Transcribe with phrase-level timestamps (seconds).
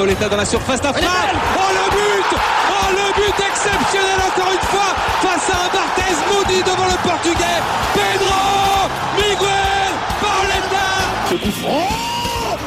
[0.00, 1.04] Pauletta dans la surface d'affaire.
[1.04, 2.38] Oh le but.
[2.70, 7.60] Oh le but exceptionnel encore une fois face à un Barthez maudit devant le portugais.
[7.92, 9.92] Pedro Miguel
[11.28, 11.88] coup franc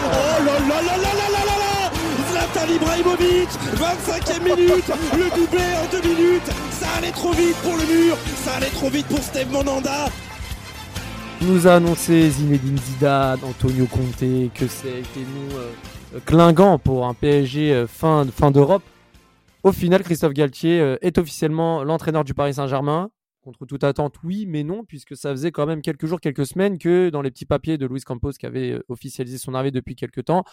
[0.06, 1.58] Oh là là là là là là là.
[1.64, 1.92] Là
[2.30, 3.50] Zlatan Ibrahimovic
[3.82, 4.92] 25e minute.
[5.18, 6.52] Le doublé en deux minutes.
[6.70, 8.16] Ça allait trop vite pour le mur.
[8.46, 10.06] Ça allait trop vite pour Steve Monanda
[11.42, 15.72] nous a annoncé Zinedine Zidane, Antonio Conte, que c'était nous euh,
[16.26, 18.84] clingant pour un PSG euh, fin, d'Europe.
[19.64, 23.10] Au final, Christophe Galtier euh, est officiellement l'entraîneur du Paris Saint-Germain.
[23.44, 26.78] Contre toute attente, oui, mais non, puisque ça faisait quand même quelques jours, quelques semaines
[26.78, 30.24] que dans les petits papiers de Luis Campos, qui avait officialisé son arrivée depuis quelques
[30.24, 30.46] temps,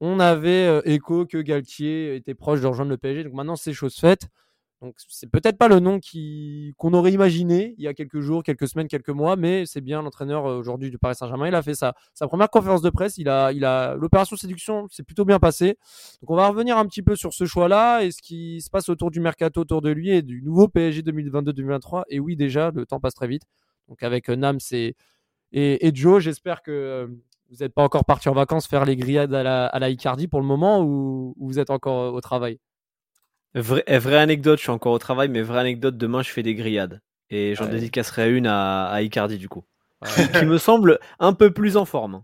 [0.00, 3.24] on avait écho que Galtier était proche de rejoindre le PSG.
[3.24, 4.28] Donc maintenant, c'est chose faite.
[4.80, 6.00] Donc c'est peut-être pas le nom
[6.78, 10.00] qu'on aurait imaginé il y a quelques jours, quelques semaines, quelques mois, mais c'est bien
[10.00, 11.48] l'entraîneur euh, aujourd'hui du Paris Saint-Germain.
[11.48, 13.18] Il a fait sa, première conférence de presse.
[13.18, 15.76] Il a, l'opération séduction, c'est plutôt bien passé.
[16.22, 18.88] Donc on va revenir un petit peu sur ce choix-là et ce qui se passe
[18.88, 22.04] autour du mercato autour de lui et du nouveau PSG 2022-2023.
[22.08, 23.42] Et oui, déjà le temps passe très vite.
[23.88, 24.60] Donc avec euh, Nams
[25.52, 27.06] et, Joe, j'espère que euh,
[27.50, 30.40] vous n'êtes pas encore parti en vacances faire les grillades à la, à Icardi pour
[30.40, 32.58] le moment ou vous êtes encore au travail?
[33.54, 36.42] Vraie, eh, vraie anecdote, je suis encore au travail, mais vraie anecdote, demain je fais
[36.42, 37.00] des grillades.
[37.30, 39.64] Et j'en dédicacerai une à, à, Icardi du coup.
[40.38, 42.22] qui me semble un peu plus en forme.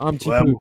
[0.00, 0.54] Un petit peu.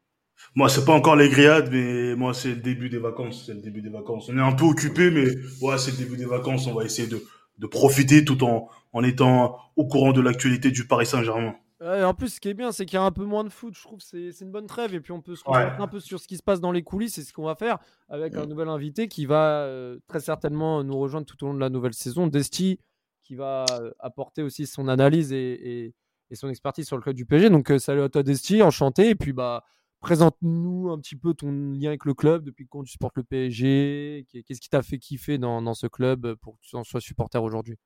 [0.54, 3.44] Moi, c'est pas encore les grillades, mais moi, c'est le début des vacances.
[3.46, 4.30] C'est le début des vacances.
[4.30, 5.26] On est un peu occupé, mais
[5.62, 6.68] ouais, c'est le début des vacances.
[6.68, 7.22] On va essayer de,
[7.58, 12.30] de profiter tout en, en étant au courant de l'actualité du Paris Saint-Germain en plus,
[12.30, 13.74] ce qui est bien, c'est qu'il y a un peu moins de foot.
[13.76, 14.94] Je trouve que c'est une bonne trêve.
[14.94, 16.84] Et puis, on peut se concentrer un peu sur ce qui se passe dans les
[16.84, 17.16] coulisses.
[17.16, 20.98] C'est ce qu'on va faire avec un nouvel invité qui va euh, très certainement nous
[20.98, 22.28] rejoindre tout au long de la nouvelle saison.
[22.28, 22.80] Desti,
[23.24, 25.94] qui va euh, apporter aussi son analyse et,
[26.34, 27.50] son expertise sur le club du PSG.
[27.50, 29.10] Donc, euh, salut à toi, Desti, enchanté.
[29.10, 29.64] Et puis, bah,
[30.00, 34.26] présente-nous un petit peu ton lien avec le club, depuis quand tu supportes le PSG.
[34.32, 37.42] Qu'est-ce qui t'a fait kiffer dans, dans, ce club pour que tu en sois supporter
[37.42, 37.78] aujourd'hui?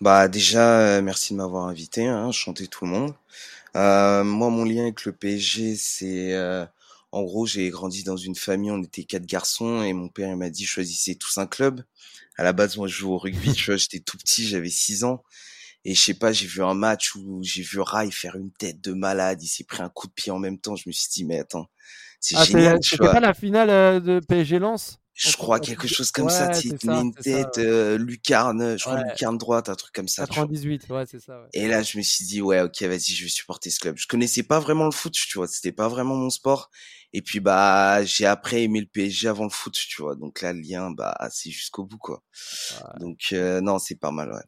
[0.00, 3.14] Bah déjà, euh, merci de m'avoir invité, hein, chanter tout le monde.
[3.76, 6.66] Euh, moi, mon lien avec le PSG, c'est euh,
[7.12, 10.36] en gros, j'ai grandi dans une famille, on était quatre garçons et mon père il
[10.36, 11.82] m'a dit choisissez tous un club.
[12.36, 15.04] À la base, moi, je joue au rugby, tu vois, j'étais tout petit, j'avais 6
[15.04, 15.22] ans.
[15.84, 18.80] Et je sais pas, j'ai vu un match où j'ai vu Rai faire une tête
[18.80, 20.76] de malade, il s'est pris un coup de pied en même temps.
[20.76, 21.68] Je me suis dit, mais attends,
[22.20, 22.78] c'est ah, génial.
[22.82, 24.98] C'était pas la finale de PSG Lens?
[25.16, 29.70] Je crois quelque chose comme ça, tenais une tête, euh, lucarne, je crois lucarne droite,
[29.70, 30.26] un truc comme ça.
[30.26, 31.48] 98, ouais, c'est ça.
[31.54, 33.96] Et là, je me suis dit, ouais, ok, vas-y, je vais supporter ce club.
[33.96, 36.70] Je connaissais pas vraiment le foot, tu vois, c'était pas vraiment mon sport.
[37.14, 40.16] Et puis, bah, j'ai après aimé le PSG avant le foot, tu vois.
[40.16, 42.22] Donc là, le lien, bah, c'est jusqu'au bout, quoi.
[43.00, 44.44] Donc, euh, non, c'est pas mal, ouais.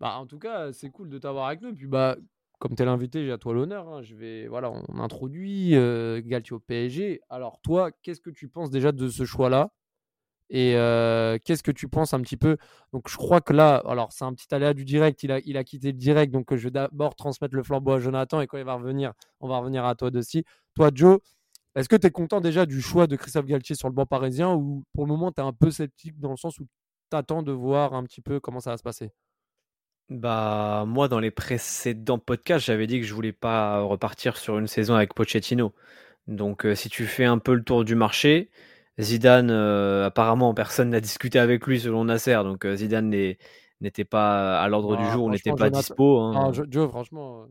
[0.00, 1.68] Bah, en tout cas, c'est cool de t'avoir avec nous.
[1.68, 2.16] Et puis, bah,
[2.58, 3.88] comme tu es l'invité, j'ai à toi l'honneur.
[3.88, 4.02] Hein.
[4.02, 7.20] Je vais, voilà, on introduit euh, Galtier au PSG.
[7.30, 9.70] Alors, toi, qu'est-ce que tu penses déjà de ce choix-là?
[10.50, 10.72] Et
[11.44, 12.56] qu'est-ce que tu penses un petit peu?
[12.92, 15.22] Donc, je crois que là, alors c'est un petit aléa du direct.
[15.22, 18.46] Il a, quitté le direct, donc je vais d'abord transmettre le flambeau à Jonathan et
[18.46, 20.44] quand il va revenir, on va revenir à toi aussi.
[20.74, 21.18] Toi, Joe,
[21.78, 24.52] est-ce que tu es content déjà du choix de Christophe Galtier sur le banc parisien
[24.52, 27.42] ou pour le moment tu es un peu sceptique dans le sens où tu attends
[27.42, 29.12] de voir un petit peu comment ça va se passer?
[30.08, 34.66] Bah moi dans les précédents podcasts j'avais dit que je voulais pas repartir sur une
[34.66, 35.72] saison avec Pochettino.
[36.26, 38.50] Donc si tu fais un peu le tour du marché,
[38.98, 43.08] Zidane, euh, apparemment, personne n'a discuté avec lui selon Nasser, donc euh, Zidane
[43.80, 46.18] n'était pas à l'ordre du jour, n'était pas dispo.
[46.18, 46.52] Hein.
[46.52, 47.46] Ah, franchement,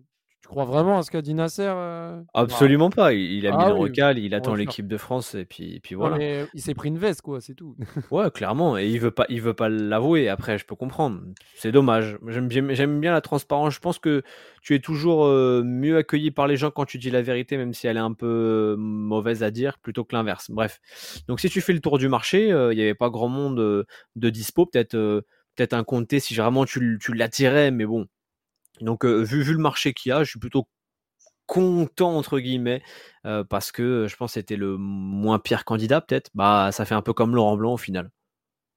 [0.47, 2.21] tu crois vraiment à ce qu'a dit Nasser euh?
[2.33, 3.11] Absolument pas.
[3.11, 6.45] Il, a mis ah le recal, il attend l'équipe de France et puis, puis voilà.
[6.53, 7.75] il s'est pris une veste, quoi, c'est tout.
[8.11, 8.77] ouais, clairement.
[8.77, 10.29] Et il veut pas, il veut pas l'avouer.
[10.29, 11.19] Après, je peux comprendre.
[11.55, 12.17] C'est dommage.
[12.29, 12.47] J'aime
[13.01, 13.73] bien, la transparence.
[13.73, 14.23] Je pense que
[14.61, 17.73] tu es toujours euh, mieux accueilli par les gens quand tu dis la vérité, même
[17.73, 20.49] si elle est un peu euh, mauvaise à dire, plutôt que l'inverse.
[20.49, 20.79] Bref.
[21.27, 23.85] Donc, si tu fais le tour du marché, il n'y avait pas grand monde
[24.15, 24.65] de dispo.
[24.65, 24.95] Peut-être,
[25.57, 28.07] peut-être un Comté si vraiment tu, tu l'attirais, mais bon
[28.81, 30.67] donc, vu, vu le marché qu'il y a, je suis plutôt
[31.45, 32.81] content entre guillemets
[33.49, 36.29] parce que je pense que c'était le moins pire candidat peut-être.
[36.33, 38.11] Bah, ça fait un peu comme Laurent Blanc au final.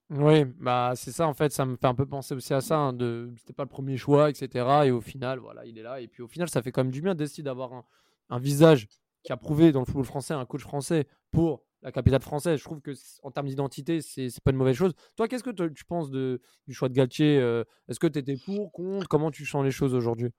[0.09, 2.77] Oui, bah c'est ça en fait, ça me fait un peu penser aussi à ça.
[2.77, 4.65] Hein, de, c'était pas le premier choix, etc.
[4.85, 6.01] Et au final, voilà, il est là.
[6.01, 7.83] Et puis au final, ça fait quand même du bien d'essayer d'avoir
[8.29, 8.87] un visage
[9.23, 12.59] qui a prouvé dans le football français, un coach français pour la capitale française.
[12.59, 12.91] Je trouve que
[13.23, 14.93] en termes d'identité, c'est pas une mauvaise chose.
[15.15, 16.39] Toi, qu'est-ce que tu penses du
[16.71, 19.93] choix de Galtier euh, Est-ce que tu étais pour, contre Comment tu sens les choses
[19.93, 20.29] aujourd'hui?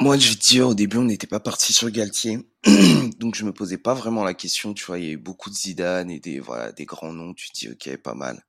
[0.00, 2.38] Moi, je vais te dire, au début, on n'était pas parti sur Galtier.
[3.18, 4.74] Donc, je me posais pas vraiment la question.
[4.74, 7.32] Tu vois, il y a eu beaucoup de Zidane et des, voilà, des grands noms.
[7.32, 8.44] Tu te dis, ok, pas mal.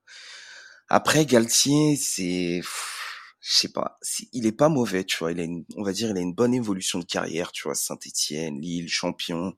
[0.88, 2.60] Après, Galtier, c'est
[3.40, 3.98] je sais pas,
[4.32, 5.32] il est pas mauvais, tu vois.
[5.32, 7.74] Il a une, on va dire, il a une bonne évolution de carrière, tu vois.
[7.74, 9.54] Saint-Étienne, Lille, champion.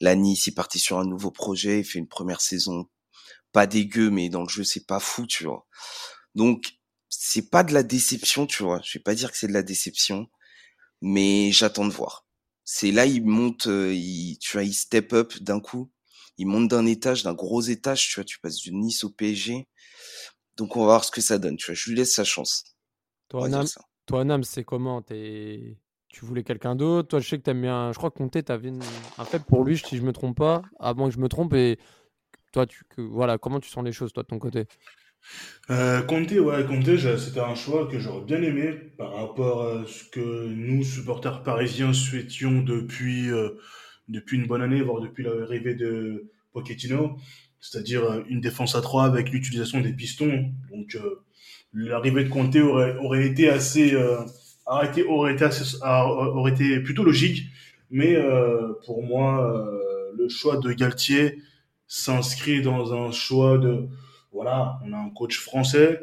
[0.00, 2.88] La Nice, il parti sur un nouveau projet, il fait une première saison
[3.54, 5.66] pas dégueu, mais dans le jeu, c'est pas fou, tu vois.
[6.34, 6.74] Donc,
[7.08, 8.80] c'est pas de la déception, tu vois.
[8.84, 10.28] Je vais pas dire que c'est de la déception,
[11.02, 12.26] mais j'attends de voir.
[12.64, 15.92] C'est là, il monte, euh, il, tu vois, il step up d'un coup.
[16.38, 18.24] Il monte d'un étage, d'un gros étage, tu vois.
[18.24, 19.68] Tu passes du Nice au PSG.
[20.56, 21.74] Donc, on va voir ce que ça donne, tu vois.
[21.76, 22.73] Je lui laisse sa chance.
[23.28, 25.02] Toi, Nam, c'est comment?
[25.02, 27.08] Tu voulais quelqu'un d'autre?
[27.08, 27.90] Toi, je sais que tu aimes bien.
[27.92, 28.70] Je crois que Comté, tu avais
[29.18, 31.54] un fait pour lui, si je me trompe pas, avant que je me trompe.
[31.54, 31.78] Et
[32.52, 32.84] toi, tu...
[32.98, 34.66] voilà, comment tu sens les choses, toi, de ton côté?
[35.70, 40.04] Euh, Comté, ouais, Comté, c'était un choix que j'aurais bien aimé par rapport à ce
[40.04, 43.58] que nous, supporters parisiens, souhaitions depuis, euh,
[44.08, 47.16] depuis une bonne année, voire depuis l'arrivée de Pochettino,
[47.58, 50.52] c'est-à-dire euh, une défense à 3 avec l'utilisation des pistons.
[50.70, 51.24] Donc, euh,
[51.74, 54.20] l'arrivée de Conte aurait, aurait été assez, euh,
[54.66, 57.48] arrêté, aurait été assez, aurait été plutôt logique.
[57.90, 61.38] Mais euh, pour moi, euh, le choix de Galtier
[61.86, 63.88] s'inscrit dans un choix de,
[64.32, 66.00] voilà, on a un coach français,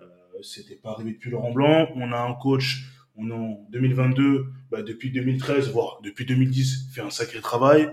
[0.00, 2.84] euh, c'était pas arrivé depuis Laurent Blanc, on a un coach,
[3.16, 7.88] on en 2022, bah, depuis 2013, voire depuis 2010, fait un sacré travail,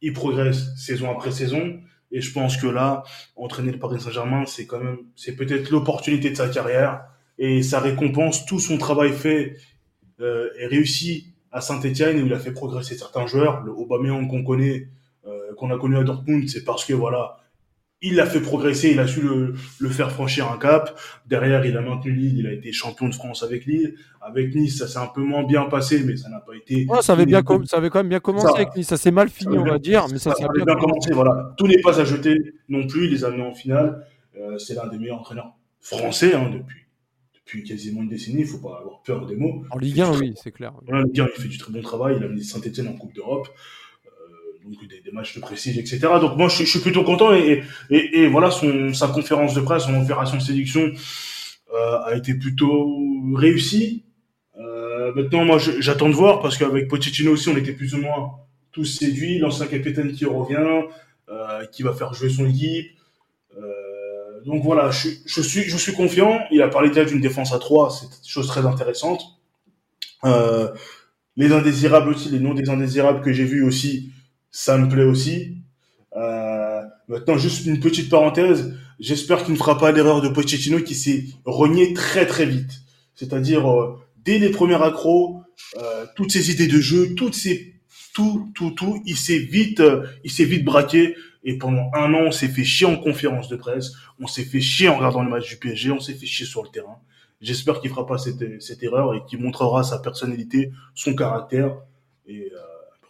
[0.00, 1.80] il progresse saison après saison,
[2.10, 3.02] et je pense que là,
[3.36, 7.02] entraîner le Paris Saint-Germain, c'est quand même, c'est peut-être l'opportunité de sa carrière
[7.38, 9.56] et ça récompense tout son travail fait
[10.20, 13.62] euh, et réussi à Saint-Etienne où il a fait progresser certains joueurs.
[13.62, 14.88] Le Aubameyang qu'on connaît,
[15.26, 17.36] euh, qu'on a connu à Dortmund, c'est parce que voilà,
[18.00, 20.98] il l'a fait progresser, il a su le, le, faire franchir un cap.
[21.26, 23.94] Derrière, il a maintenu Lille, il a été champion de France avec Lille.
[24.20, 26.86] Avec Nice, ça s'est un peu moins bien passé, mais ça n'a pas été.
[27.00, 28.86] ça, avait bien ça avait quand même bien commencé avec Nice.
[28.86, 31.12] Ça s'est mal fini, on va dire, mais ça, s'est bien, bien commencé.
[31.12, 31.54] Voilà.
[31.56, 33.06] Tout n'est pas à jeter non plus.
[33.06, 34.06] Il les a amenés en finale.
[34.36, 36.84] Euh, c'est l'un des meilleurs entraîneurs français hein, depuis,
[37.34, 38.42] depuis quasiment une décennie.
[38.42, 39.64] Il ne faut pas avoir peur des mots.
[39.70, 40.72] En Ligue 1, oui, c'est clair.
[40.86, 42.14] Voilà, Ligue 1, il fait du très bon travail.
[42.16, 43.48] Il a amené Saint-Etienne en Coupe d'Europe
[44.76, 46.00] des, matchs de prestige, etc.
[46.20, 50.00] Donc moi, je, suis plutôt content et, et, voilà, son, sa conférence de presse, son
[50.00, 50.92] opération de séduction
[51.74, 52.98] euh, a été plutôt
[53.34, 54.04] réussie.
[54.58, 58.30] Euh, maintenant, moi, j'attends de voir parce qu'avec Pochettino aussi, on était plus ou moins
[58.72, 59.38] tous séduits.
[59.38, 60.82] L'ancien capitaine qui revient,
[61.28, 62.92] euh, qui va faire jouer son équipe.
[64.46, 66.38] Donc voilà, je, suis, je suis confiant.
[66.52, 69.20] Il a parlé déjà d'une défense à 3, c'est une chose très intéressante.
[71.38, 74.10] Les indésirables aussi, les noms des indésirables que j'ai vus aussi,
[74.50, 75.58] ça me plaît aussi.
[76.16, 78.74] Euh, maintenant, juste une petite parenthèse.
[78.98, 82.82] J'espère qu'il ne fera pas l'erreur de Pochettino qui s'est renié très très vite.
[83.14, 85.42] C'est-à-dire euh, dès les premiers accros,
[85.76, 87.74] euh, toutes ses idées de jeu, toutes ses
[88.14, 91.14] tout tout tout, il s'est vite euh, il s'est vite braqué
[91.44, 94.60] et pendant un an on s'est fait chier en conférence de presse, on s'est fait
[94.60, 96.98] chier en regardant le match du PSG, on s'est fait chier sur le terrain.
[97.40, 101.76] J'espère qu'il fera pas cette, cette erreur et qu'il montrera sa personnalité, son caractère
[102.26, 102.58] et euh,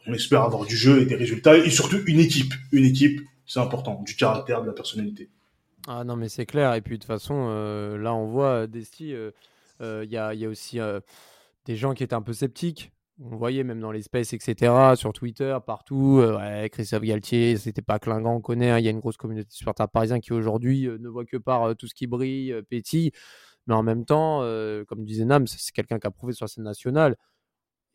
[0.08, 2.54] on espère avoir du jeu et des résultats et surtout une équipe.
[2.72, 5.28] Une équipe, c'est important, du caractère, de la personnalité.
[5.86, 6.74] Ah non, mais c'est clair.
[6.74, 9.30] Et puis de toute façon, euh, là, on voit Desti, il euh,
[9.82, 10.78] euh, y, a, aussi
[11.66, 12.92] des gens qui étaient un peu sceptiques.
[13.20, 16.22] On voyait même dans les spaces, etc., sur Twitter, partout.
[16.70, 18.70] Christophe Galtier, c'était pas clinquant, on connaît.
[18.70, 21.36] Hein, il y a une grosse communauté de supporters parisiens qui aujourd'hui ne voit que
[21.36, 23.10] par tout ce qui brille, pétille.
[23.66, 24.40] Mais en même temps,
[24.86, 27.16] comme disait Nam, c'est quelqu'un qui a prouvé sur la scène nationale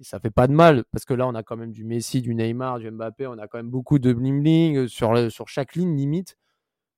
[0.03, 2.35] ça fait pas de mal parce que là on a quand même du Messi, du
[2.35, 5.75] Neymar, du Mbappé, on a quand même beaucoup de bling bling euh, sur, sur chaque
[5.75, 6.37] ligne limite.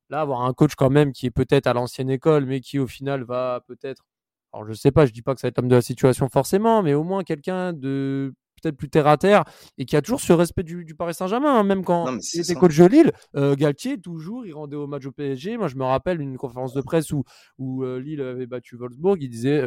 [0.10, 2.88] Là, avoir un coach quand même qui est peut-être à l'ancienne école, mais qui au
[2.88, 4.06] final va peut-être.
[4.54, 6.30] Alors je sais pas, je dis pas que ça va être l'homme de la situation
[6.30, 8.34] forcément, mais au moins quelqu'un de
[8.66, 9.44] peut-être plus terre à terre
[9.78, 12.56] et qui a toujours ce respect du, du Paris Saint-Germain, hein, même quand il était
[12.56, 13.12] coach de Lille.
[13.36, 15.58] Euh, Galtier, toujours, il rendait hommage au PSG.
[15.58, 17.24] Moi, je me rappelle une conférence de presse où,
[17.60, 19.18] où euh, Lille avait battu Wolfsburg.
[19.22, 19.62] Il disait,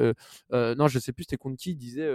[0.52, 2.08] euh, non, je sais plus c'était contre qui, il disait,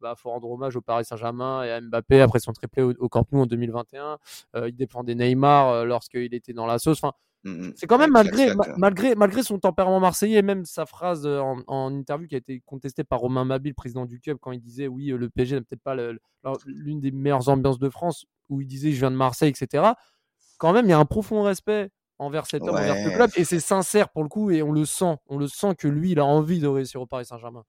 [0.00, 3.08] bah, faut rendre hommage au Paris Saint-Germain et à Mbappé après son triplé au, au
[3.08, 4.18] Camp Nou en 2021.
[4.66, 6.98] il défendait Neymar lorsqu'il était dans la sauce.
[7.02, 7.14] Enfin,
[7.44, 7.72] Mmh, mmh.
[7.76, 12.26] C'est quand même malgré, malgré, malgré son tempérament marseillais, même sa phrase euh, en, interview
[12.26, 15.30] qui a été contestée par Romain Mabille, président du club, quand il disait oui, le
[15.30, 15.96] PSG n'est peut-être pas
[16.66, 19.92] l'une des meilleures ambiances de France, où il disait je viens de Marseille, etc.
[20.58, 23.44] Quand même, il y a un profond respect envers cet homme, envers ce club, et
[23.44, 26.18] c'est sincère pour le coup, et on le sent, on le sent que lui, il
[26.18, 27.62] a envie de réussir au Paris Saint-Germain.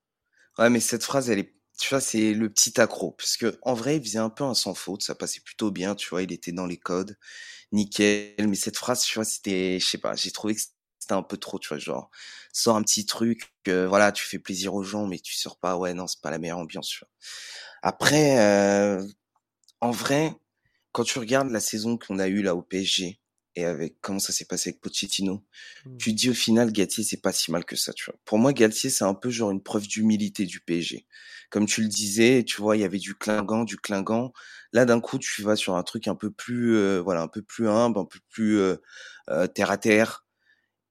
[0.57, 3.11] Ouais, mais cette phrase, elle est tu vois, c'est le petit accro.
[3.11, 5.03] Parce que, en vrai, il faisait un peu un sans faute.
[5.03, 6.23] Ça passait plutôt bien, tu vois.
[6.23, 7.17] Il était dans les codes.
[7.73, 8.35] Nickel.
[8.49, 10.61] Mais cette phrase, tu vois, c'était, je sais pas, j'ai trouvé que
[10.99, 11.79] c'était un peu trop, tu vois.
[11.79, 12.09] Genre,
[12.53, 15.77] sors un petit truc, que, voilà, tu fais plaisir aux gens, mais tu sors pas.
[15.77, 17.09] Ouais, non, c'est pas la meilleure ambiance, tu vois.
[17.83, 19.03] Après, euh,
[19.81, 20.35] en vrai,
[20.93, 23.19] quand tu regardes la saison qu'on a eue là au PSG,
[23.59, 25.43] et avec comment ça s'est passé avec Pochettino,
[25.85, 25.97] Mm.
[25.97, 28.15] tu dis au final Galtier c'est pas si mal que ça, tu vois.
[28.25, 31.05] Pour moi Galtier c'est un peu genre une preuve d'humilité du PSG.
[31.49, 34.33] Comme tu le disais, tu vois, il y avait du clinquant, du clinquant.
[34.73, 37.41] Là d'un coup tu vas sur un truc un peu plus euh, voilà, un peu
[37.41, 38.77] plus humble, un peu plus euh,
[39.29, 40.25] euh, terre à terre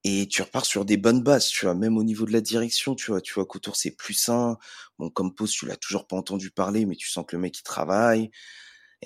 [0.05, 2.95] et tu repars sur des bonnes bases, tu vois, même au niveau de la direction,
[2.95, 4.59] tu vois, tu vois qu'autour c'est plus sain.
[4.99, 7.59] Bon comme poste, tu l'as toujours pas entendu parler mais tu sens que le mec
[7.59, 8.31] il travaille.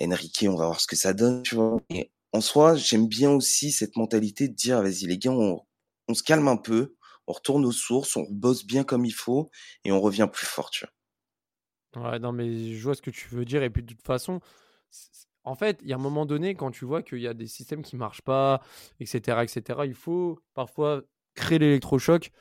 [0.01, 1.79] Enrique, on va voir ce que ça donne, tu vois.
[1.91, 5.63] Et en soi, j'aime bien aussi cette mentalité de dire, vas-y les gars, on,
[6.13, 6.95] se calme un peu,
[7.27, 9.51] on retourne aux sources, on bosse bien comme il faut
[9.85, 12.11] et on revient plus fort, tu vois.
[12.11, 13.61] Ouais, non, mais je vois ce que tu veux dire.
[13.61, 14.41] Et puis, de toute façon,
[15.43, 17.45] en fait, il y a un moment donné, quand tu vois qu'il y a des
[17.45, 18.63] systèmes qui marchent pas,
[18.99, 21.03] etc., etc., il faut parfois
[21.35, 22.31] créer l'électrochoc.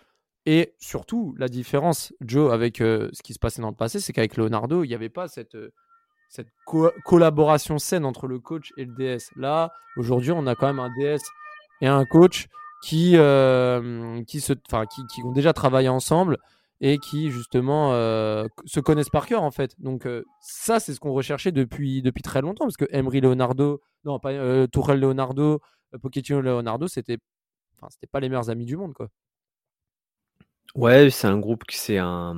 [0.46, 4.14] Et surtout, la différence, Joe, avec euh, ce qui se passait dans le passé, c'est
[4.14, 5.72] qu'avec Leonardo, il n'y avait pas cette, euh,
[6.32, 9.30] cette co- collaboration saine entre le coach et le DS.
[9.36, 11.20] Là, aujourd'hui, on a quand même un DS
[11.82, 12.48] et un coach
[12.82, 16.38] qui, euh, qui, se, qui, qui ont déjà travaillé ensemble
[16.80, 19.74] et qui justement euh, se connaissent par cœur en fait.
[19.78, 23.82] Donc euh, ça c'est ce qu'on recherchait depuis, depuis très longtemps parce que Emery Leonardo,
[24.04, 25.60] non pas Tourelle Leonardo,
[26.00, 27.18] Pochettino Leonardo, c'était
[27.90, 29.08] c'était pas les meilleurs amis du monde quoi.
[30.74, 32.34] Ouais, c'est un groupe qui c'est un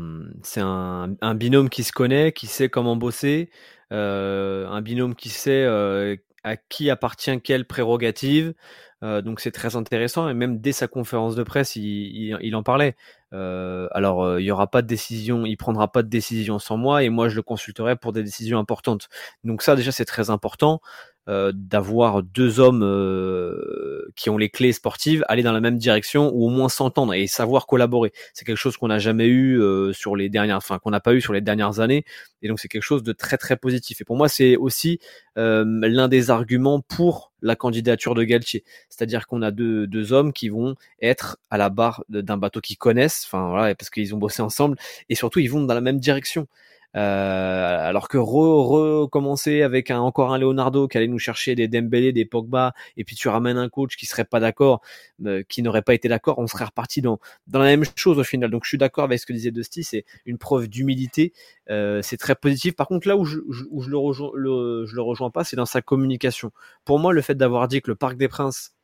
[0.56, 3.48] un, un binôme qui se connaît, qui sait comment bosser,
[3.94, 8.54] un binôme qui sait euh, à qui appartient quelle prérogative.
[9.02, 12.96] Euh, donc c'est très intéressant et même dès sa conférence de presse, il, en parlait.
[13.32, 16.76] Euh, alors euh, il y aura pas de décision, il prendra pas de décision sans
[16.76, 19.08] moi et moi je le consulterai pour des décisions importantes.
[19.42, 20.80] Donc ça déjà c'est très important
[21.26, 26.30] euh, d'avoir deux hommes euh, qui ont les clés sportives aller dans la même direction
[26.34, 28.12] ou au moins s'entendre et savoir collaborer.
[28.34, 31.14] C'est quelque chose qu'on n'a jamais eu euh, sur les dernières, enfin qu'on n'a pas
[31.14, 32.04] eu sur les dernières années
[32.42, 34.02] et donc c'est quelque chose de très très positif.
[34.02, 34.98] Et pour moi c'est aussi
[35.36, 40.50] l'un des arguments pour la candidature de Galtier, c'est-à-dire qu'on a deux, deux hommes qui
[40.50, 44.76] vont être à la barre d'un bateau qu'ils connaissent, enfin parce qu'ils ont bossé ensemble
[45.08, 46.46] et surtout ils vont dans la même direction.
[46.96, 52.12] Euh, alors que recommencer avec un, encore un Leonardo qui allait nous chercher des Dembélé,
[52.12, 54.80] des Pogba, et puis tu ramènes un coach qui serait pas d'accord,
[55.26, 58.24] euh, qui n'aurait pas été d'accord, on serait reparti dans, dans la même chose au
[58.24, 58.50] final.
[58.50, 61.32] Donc je suis d'accord avec ce que disait Dusty, c'est une preuve d'humilité,
[61.68, 62.76] euh, c'est très positif.
[62.76, 63.38] Par contre là où je,
[63.70, 66.52] où je le rejoins, le, je le rejoins pas, c'est dans sa communication.
[66.84, 68.74] Pour moi, le fait d'avoir dit que le Parc des Princes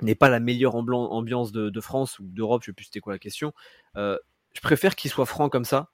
[0.00, 3.12] n'est pas la meilleure ambiance de, de France ou d'Europe, je sais plus c'était quoi
[3.12, 3.52] la question,
[3.96, 4.16] euh,
[4.54, 5.90] je préfère qu'il soit franc comme ça.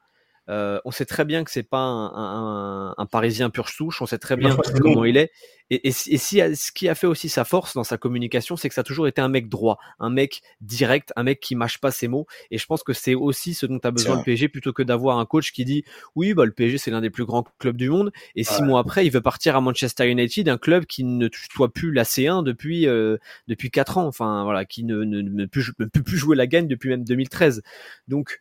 [0.48, 4.00] Euh, on sait très bien que c'est pas un, un, un, Parisien pur souche.
[4.00, 5.30] On sait très bien comment il est.
[5.70, 8.68] Et, et, et si, ce qui a fait aussi sa force dans sa communication, c'est
[8.68, 11.78] que ça a toujours été un mec droit, un mec direct, un mec qui mâche
[11.78, 12.26] pas ses mots.
[12.50, 15.18] Et je pense que c'est aussi ce dont a besoin le PSG plutôt que d'avoir
[15.18, 15.84] un coach qui dit
[16.14, 18.12] oui, bah le PSG c'est l'un des plus grands clubs du monde.
[18.34, 18.66] Et six ouais.
[18.66, 22.04] mois après, il veut partir à Manchester United, un club qui ne soit plus la
[22.04, 24.06] C1 depuis euh, depuis quatre ans.
[24.06, 27.62] Enfin voilà, qui ne, ne, ne peut plus jouer la gagne depuis même 2013.
[28.08, 28.40] Donc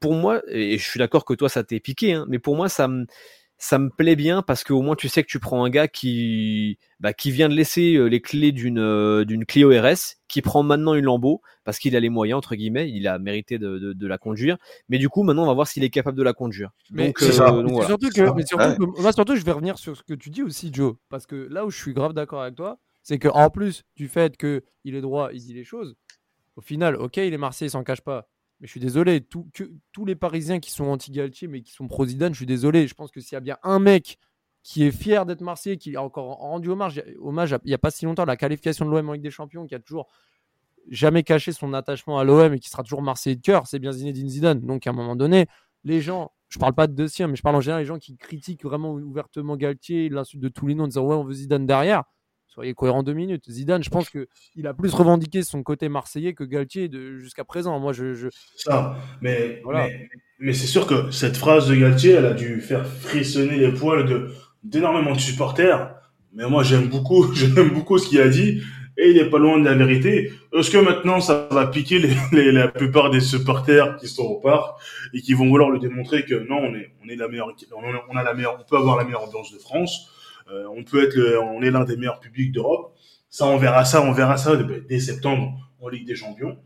[0.00, 2.68] pour moi, et je suis d'accord que toi ça t'est piqué, hein, mais pour moi
[2.68, 3.06] ça me
[3.58, 6.78] ça me plaît bien parce qu'au moins tu sais que tu prends un gars qui
[7.00, 10.62] bah, qui vient de laisser euh, les clés d'une euh, d'une Clio RS, qui prend
[10.62, 13.92] maintenant une Lambeau parce qu'il a les moyens entre guillemets, il a mérité de, de,
[13.92, 14.58] de, la conduire.
[14.88, 16.70] Mais du coup maintenant on va voir s'il est capable de la conduire.
[16.92, 17.50] Mais donc, euh, ça.
[17.50, 17.88] donc voilà.
[17.88, 18.76] surtout que, mais surtout, ouais.
[18.76, 21.34] que, moi surtout je vais revenir sur ce que tu dis aussi Joe parce que
[21.50, 24.62] là où je suis grave d'accord avec toi, c'est que en plus du fait que
[24.84, 25.96] il est droit, il dit les choses.
[26.54, 28.28] Au final, ok, il est Marseille, il s'en cache pas.
[28.60, 32.38] Mais je suis désolé, tous les Parisiens qui sont anti-Galtier mais qui sont pro-Zidane, je
[32.38, 32.86] suis désolé.
[32.88, 34.18] Je pense que s'il y a bien un mec
[34.64, 37.78] qui est fier d'être Marseillais, qui a encore rendu hommage, hommage à, il n'y a
[37.78, 40.08] pas si longtemps, la qualification de l'OM en Ligue des Champions, qui a toujours
[40.90, 43.92] jamais caché son attachement à l'OM et qui sera toujours Marseillais de cœur, c'est bien
[43.92, 44.60] Zinedine Zidane.
[44.60, 45.46] Donc à un moment donné,
[45.84, 48.16] les gens, je parle pas de dossier, mais je parle en général, les gens qui
[48.16, 51.66] critiquent vraiment ouvertement Galtier, l'insulte de tous les noms, en disant ouais, on veut Zidane
[51.66, 52.02] derrière
[52.48, 53.44] soyez cohérent deux minutes.
[53.48, 57.78] Zidane, je pense qu'il a plus revendiqué son côté marseillais que Galtier jusqu'à présent.
[57.78, 58.14] Moi, je.
[58.14, 58.28] je...
[58.56, 59.86] Ça, mais, voilà.
[59.86, 60.08] mais,
[60.40, 64.06] mais c'est sûr que cette phrase de Galtier, elle a dû faire frissonner les poils
[64.06, 64.30] de
[64.62, 65.94] d'énormément de supporters.
[66.32, 68.62] Mais moi, j'aime beaucoup, j'aime beaucoup ce qu'il a dit.
[69.00, 70.32] Et il est pas loin de la vérité.
[70.52, 74.40] Est-ce que maintenant, ça va piquer les, les, la plupart des supporters qui sont au
[74.40, 74.80] parc
[75.14, 78.16] et qui vont vouloir le démontrer que non, on est, on est la meilleure, on
[78.16, 80.10] a la meilleure, on peut avoir la meilleure ambiance de France?
[80.50, 82.94] Euh, on peut être, le, on est l'un des meilleurs publics d'Europe.
[83.28, 84.56] Ça, on verra ça, on verra ça
[84.88, 86.58] dès septembre en Ligue des Champions.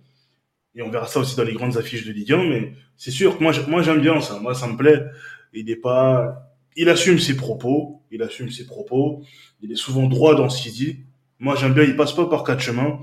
[0.75, 2.45] Et on verra ça aussi dans les grandes affiches de Ligue 1.
[2.45, 4.39] Mais c'est sûr que moi, moi, j'aime bien ça.
[4.39, 5.05] Moi, ça me plaît.
[5.53, 9.23] Il n'est pas, il assume ses propos, il assume ses propos.
[9.61, 11.01] Il est souvent droit dans ce qu'il dit.
[11.39, 13.01] Moi, j'aime bien, il passe pas par quatre chemins.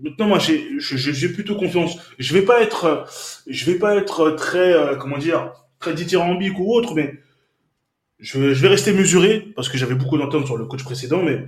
[0.00, 1.98] Maintenant, moi, j'ai, plutôt confiance.
[2.18, 3.04] Je vais pas être,
[3.48, 7.14] je vais pas être très, euh, comment dire, très dithyrambique ou autre, mais
[8.18, 11.44] je, je vais rester mesuré parce que j'avais beaucoup d'entendre sur le coach précédent, mais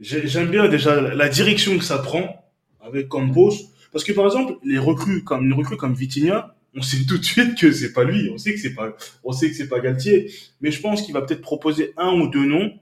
[0.00, 2.44] j'aime bien déjà la direction que ça prend
[2.80, 3.52] avec Campos.
[3.92, 7.24] Parce que par exemple, les recrues comme une recrue comme Vitinha, on sait tout de
[7.24, 9.80] suite que c'est pas lui, on sait que c'est pas, on sait que c'est pas
[9.80, 12.72] Galtier, mais je pense qu'il va peut-être proposer un ou deux noms.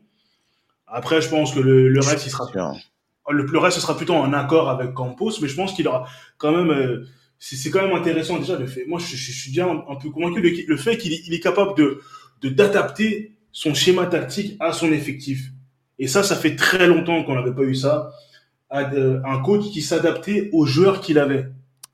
[0.86, 2.48] Après, je pense que le, le reste, il sera,
[3.28, 6.06] le, le, reste, ce sera plutôt en accord avec Campos, mais je pense qu'il aura
[6.38, 7.06] quand même, euh,
[7.38, 8.86] c'est quand même intéressant déjà le fait.
[8.86, 11.76] Moi, je, je, suis bien un, peu convaincu le, le fait qu'il il est capable
[11.76, 12.00] de
[12.48, 15.50] d'adapter son schéma tactique à son effectif.
[15.98, 18.12] Et ça, ça fait très longtemps qu'on n'avait pas eu ça.
[18.70, 21.48] Un coach qui s'adaptait aux joueurs qu'il avait.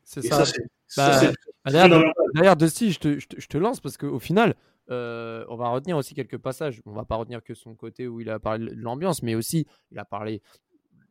[0.04, 0.44] C'est ça.
[0.86, 1.32] ça
[1.64, 4.54] bah, D'ailleurs, d'ailleurs, Dusty, je te, je, te, je te lance parce qu'au final,
[4.90, 6.80] euh, on va retenir aussi quelques passages.
[6.86, 9.66] On va pas retenir que son côté où il a parlé de l'ambiance, mais aussi
[9.90, 10.42] il a parlé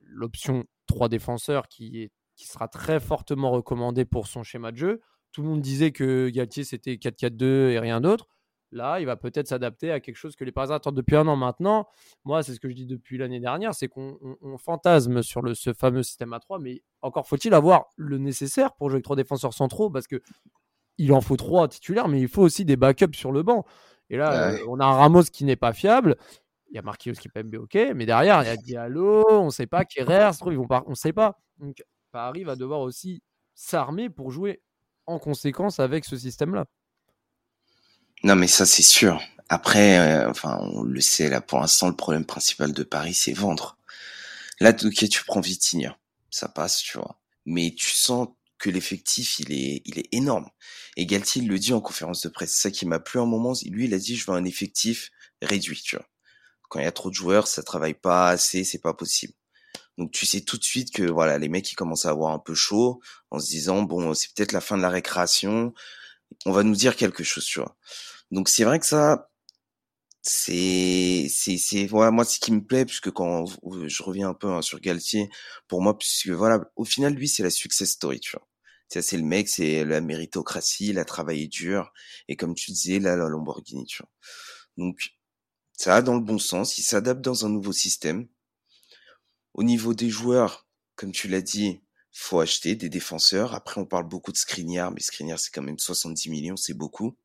[0.01, 5.01] l'option 3 défenseurs qui, est, qui sera très fortement recommandée pour son schéma de jeu.
[5.32, 8.30] Tout le monde disait que Galtier c'était 4-4-2 et rien d'autre.
[8.75, 11.38] Là, il va peut-être s'adapter à quelque chose que les Parisiens attendent depuis un an
[11.38, 11.88] maintenant.
[12.25, 14.17] Moi, c'est ce que je dis depuis l'année dernière, c'est qu'on
[14.58, 18.89] fantasme sur le, ce fameux système à 3, mais encore faut-il avoir le nécessaire pour
[18.89, 20.22] jouer avec trois défenseurs centraux, parce que
[20.98, 23.65] il en faut trois titulaires, mais il faut aussi des backups sur le banc.
[24.10, 26.17] Et là, on a un Ramos qui n'est pas fiable.
[26.70, 29.46] Il y a Marquinhos qui peut être ok, mais derrière, il y a Diallo, on
[29.46, 31.39] ne sait pas, Kerrer, ils vont pas, on ne sait pas.
[31.60, 34.62] Donc, Paris va devoir aussi s'armer pour jouer
[35.05, 36.65] en conséquence avec ce système-là.
[38.24, 39.22] Non, mais ça, c'est sûr.
[39.50, 43.34] Après, euh, enfin, on le sait, là, pour l'instant, le problème principal de Paris, c'est
[43.34, 43.77] vendre.
[44.60, 45.98] Là, ok, tu prends Vitinha.
[46.31, 47.19] Ça passe, tu vois.
[47.45, 50.50] Mais tu sens que l'effectif, il est, il est énorme.
[50.98, 52.53] Et Galtier, il le dit en conférence de presse.
[52.53, 53.53] C'est ça qui m'a plu un moment.
[53.65, 56.05] Lui, il a dit, je veux un effectif réduit, tu vois.
[56.69, 59.34] Quand il y a trop de joueurs, ça travaille pas assez, c'est pas possible.
[59.98, 62.40] Donc tu sais tout de suite que voilà, les mecs ils commencent à avoir un
[62.40, 63.00] peu chaud
[63.31, 65.74] en se disant bon, c'est peut-être la fin de la récréation,
[66.46, 67.75] on va nous dire quelque chose, tu vois.
[68.31, 69.29] Donc c'est vrai que ça,
[70.22, 73.46] c'est c'est c'est voilà moi ce qui me plaît puisque quand
[73.88, 75.29] je reviens un peu hein, sur Galtier
[75.68, 78.48] pour moi puisque voilà au final lui c'est la success story tu vois.
[78.90, 81.92] C'est le mec c'est la méritocratie il a travaillé dur
[82.27, 84.09] et comme tu disais là la Lamborghini tu vois.
[84.77, 85.11] Donc
[85.74, 88.27] ça va dans le bon sens il s'adapte dans un nouveau système.
[89.53, 91.81] Au niveau des joueurs comme tu l'as dit
[92.18, 95.80] faut acheter des défenseurs après on parle beaucoup de Skriniar mais Skriniar c'est quand même
[95.80, 97.16] 70 millions c'est beaucoup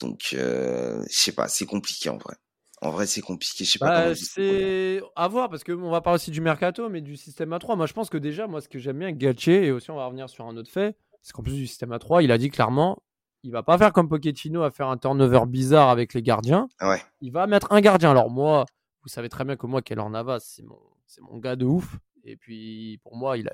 [0.00, 2.34] donc, euh, je sais pas, c'est compliqué en vrai.
[2.80, 3.64] En vrai, c'est compliqué.
[3.64, 4.08] Je sais pas.
[4.08, 7.50] Bah, c'est à voir parce que on va parler aussi du mercato, mais du système
[7.50, 7.76] A3.
[7.76, 9.96] Moi, je pense que déjà, moi, ce que j'aime bien avec Galtier, et aussi on
[9.96, 12.50] va revenir sur un autre fait, c'est qu'en plus du système A3, il a dit
[12.50, 13.02] clairement,
[13.42, 16.68] il va pas faire comme Pochettino à faire un turnover bizarre avec les gardiens.
[16.80, 17.02] Ouais.
[17.20, 18.12] Il va mettre un gardien.
[18.12, 18.64] Alors moi,
[19.02, 21.98] vous savez très bien que moi, Keller Navas, c'est mon, c'est mon gars de ouf.
[22.28, 23.48] Et puis pour moi, il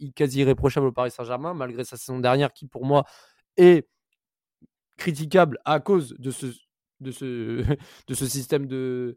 [0.00, 3.04] est quasi irréprochable au Paris Saint-Germain, malgré sa saison dernière, qui pour moi
[3.56, 3.88] est
[4.96, 6.46] critiquable à cause de ce,
[7.00, 7.64] de ce,
[8.06, 9.16] de ce système de,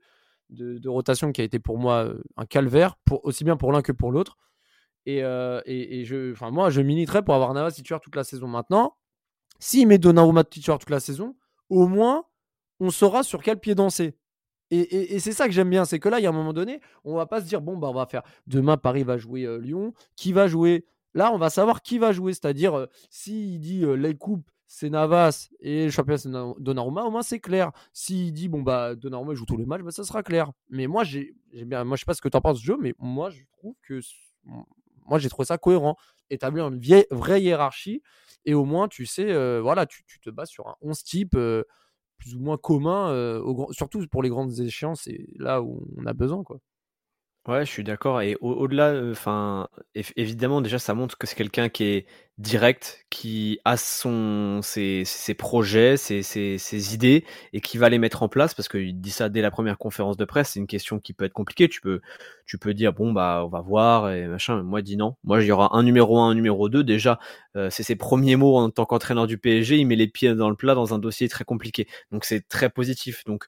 [0.85, 3.91] rotation qui a été pour moi euh, un calvaire, pour, aussi bien pour l'un que
[3.91, 4.37] pour l'autre.
[5.05, 8.97] Et, euh, je, moi, je militerais pour avoir Navas titulaire toute la saison maintenant.
[9.59, 11.35] S'il met Donnarumma titulaire toute la saison,
[11.69, 12.25] au moins,
[12.79, 14.17] on saura sur quel pied danser.
[14.75, 16.79] Et, c'est ça que j'aime bien, c'est que là, il y a un moment donné,
[17.03, 19.57] on va pas se dire, bon, bah, on va faire, demain, Paris va jouer euh,
[19.57, 20.85] Lyon, qui va jouer?
[21.13, 25.85] Là, on va savoir qui va jouer, c'est-à-dire, s'il dit les coupes, c'est Navas et
[25.85, 27.71] le championnat c'est Donnarumma, au moins c'est clair.
[27.93, 30.51] S'il dit bon bah Donnarumma joue tous les matchs, bah, ça sera clair.
[30.69, 32.95] Mais moi j'ai bien, moi je sais pas ce que tu en penses jeu, mais
[32.97, 33.99] moi je trouve que
[35.05, 35.95] moi j'ai trouvé ça cohérent,
[36.31, 38.01] établir une vieille, vraie hiérarchie
[38.45, 41.63] et au moins tu sais, euh, voilà, tu, te bases sur un 11 type euh,
[42.23, 46.13] plus ou moins commun, euh, surtout pour les grandes échéances, c'est là où on a
[46.13, 46.59] besoin quoi.
[47.45, 49.67] Ouais, je suis d'accord et au delà enfin,
[50.15, 52.05] évidemment, déjà, ça montre que c'est quelqu'un qui est
[52.37, 57.97] direct, qui a son ses ses projets, ses ses ses idées et qui va les
[57.99, 60.51] mettre en place parce qu'il dit ça dès la première conférence de presse.
[60.51, 61.67] C'est une question qui peut être compliquée.
[61.67, 61.99] Tu peux
[62.45, 64.63] tu peux dire: «Bon, bah, on va voir» et machin.
[64.63, 65.17] Moi, je dis: «Non».
[65.25, 66.85] Moi, il y aura un numéro 1, un numéro 2.
[66.85, 67.19] Déjà,
[67.69, 69.77] c'est ses premiers mots en tant qu'entraîneur du PSG.
[69.77, 71.87] Il met les pieds dans le plat dans un dossier très compliqué.
[72.13, 73.25] Donc c'est très positif.
[73.25, 73.47] Donc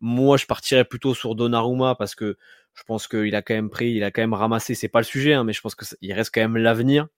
[0.00, 2.36] moi, je partirais plutôt sur Donnarumma parce que
[2.74, 4.74] je pense qu'il a quand même pris, il a quand même ramassé.
[4.74, 7.08] C'est pas le sujet, hein, mais je pense qu'il reste quand même l'avenir.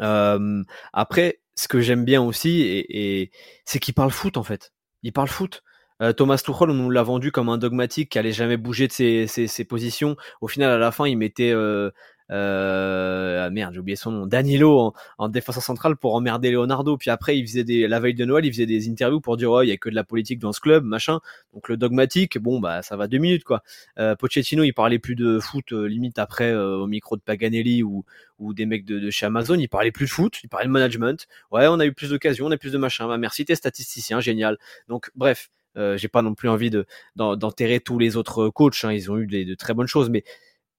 [0.00, 3.30] Euh, après, ce que j'aime bien aussi, et,
[3.64, 4.72] c'est qu'il parle foot en fait.
[5.02, 5.62] Il parle foot.
[6.02, 8.92] Euh, Thomas Tuchel, on nous l'a vendu comme un dogmatique qui allait jamais bouger de
[8.92, 10.16] ses, positions.
[10.42, 11.90] Au final, à la fin, il mettait euh,
[12.28, 16.96] ah merde, j'ai oublié son nom, Danilo en, en défenseur central pour emmerder Leonardo.
[16.96, 19.50] Puis après, il faisait des, la veille de Noël, il faisait des interviews pour dire,
[19.50, 21.20] oh, il y a que de la politique dans ce club, machin.
[21.54, 23.62] Donc le dogmatique, bon, bah, ça va deux minutes, quoi.
[23.98, 27.82] Euh, Pochettino, il parlait plus de foot, euh, limite après, euh, au micro de Paganelli
[27.82, 28.04] ou,
[28.38, 30.72] ou des mecs de, de, chez Amazon, il parlait plus de foot, il parlait de
[30.72, 31.26] management.
[31.50, 33.06] Ouais, on a eu plus d'occasions, on a plus de machin.
[33.06, 34.58] Bah, merci, t'es statisticien, génial.
[34.88, 35.50] Donc, bref.
[35.78, 36.86] Euh, j'ai pas non plus envie de
[37.16, 38.82] d'enterrer tous les autres coachs.
[38.84, 40.24] Hein, ils ont eu des, de très bonnes choses, mais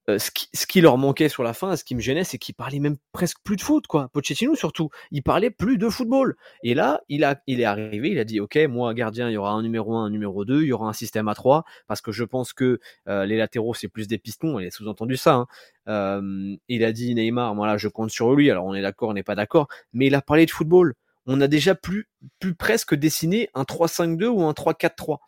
[0.08, 2.38] euh, ce, qui, ce, qui, leur manquait sur la fin, ce qui me gênait, c'est
[2.38, 4.08] qu'ils parlaient même presque plus de foot, quoi.
[4.12, 6.36] Pochettino surtout, il parlait plus de football.
[6.62, 9.36] Et là, il a, il est arrivé, il a dit, ok, moi gardien, il y
[9.36, 12.00] aura un numéro 1, un numéro 2, il y aura un système à 3, parce
[12.00, 14.58] que je pense que euh, les latéraux c'est plus des pistons.
[14.58, 15.34] Il a sous-entendu ça.
[15.34, 15.46] Hein.
[15.88, 18.50] Euh, il a dit Neymar, voilà, je compte sur lui.
[18.50, 20.94] Alors on est d'accord, on n'est pas d'accord, mais il a parlé de football.
[21.26, 22.08] On a déjà plus,
[22.40, 25.18] plus presque dessiné un 3-5-2 ou un 3-4-3.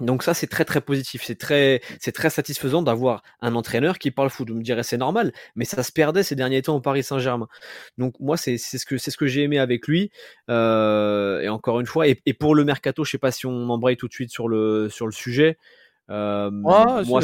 [0.00, 4.10] Donc ça c'est très très positif, c'est très c'est très satisfaisant d'avoir un entraîneur qui
[4.10, 4.50] parle foot.
[4.50, 7.48] Vous me direz c'est normal, mais ça se perdait ces derniers temps au Paris Saint-Germain.
[7.98, 10.10] Donc moi c'est ce que c'est ce que j'ai aimé avec lui.
[10.48, 13.68] Euh, et encore une fois, et, et, pour le mercato, je sais pas si on
[13.70, 15.58] embraye tout de suite sur le sur le sujet.
[16.10, 17.20] Euh, ah, moi,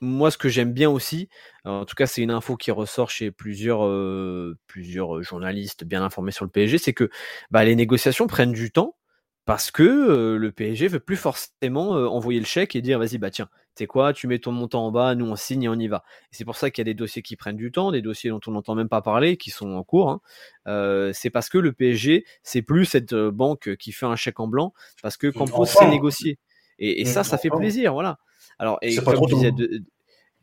[0.00, 1.28] moi, ce que j'aime bien aussi,
[1.64, 6.30] en tout cas, c'est une info qui ressort chez plusieurs euh, plusieurs journalistes bien informés
[6.30, 7.10] sur le PSG, c'est que
[7.50, 8.94] bah, les négociations prennent du temps
[9.48, 13.16] parce que euh, le PSG veut plus forcément euh, envoyer le chèque et dire vas-y
[13.16, 15.74] bah tiens c'est quoi tu mets ton montant en bas nous on signe et on
[15.74, 16.04] y va.
[16.24, 18.28] Et c'est pour ça qu'il y a des dossiers qui prennent du temps des dossiers
[18.28, 20.20] dont on n'entend même pas parler qui sont en cours hein.
[20.66, 24.48] euh, c'est parce que le PSG c'est plus cette banque qui fait un chèque en
[24.48, 26.38] blanc parce que Campos s'est négocié.
[26.78, 28.18] Et, et ça ça fait plaisir voilà.
[28.58, 29.54] Alors et comme disait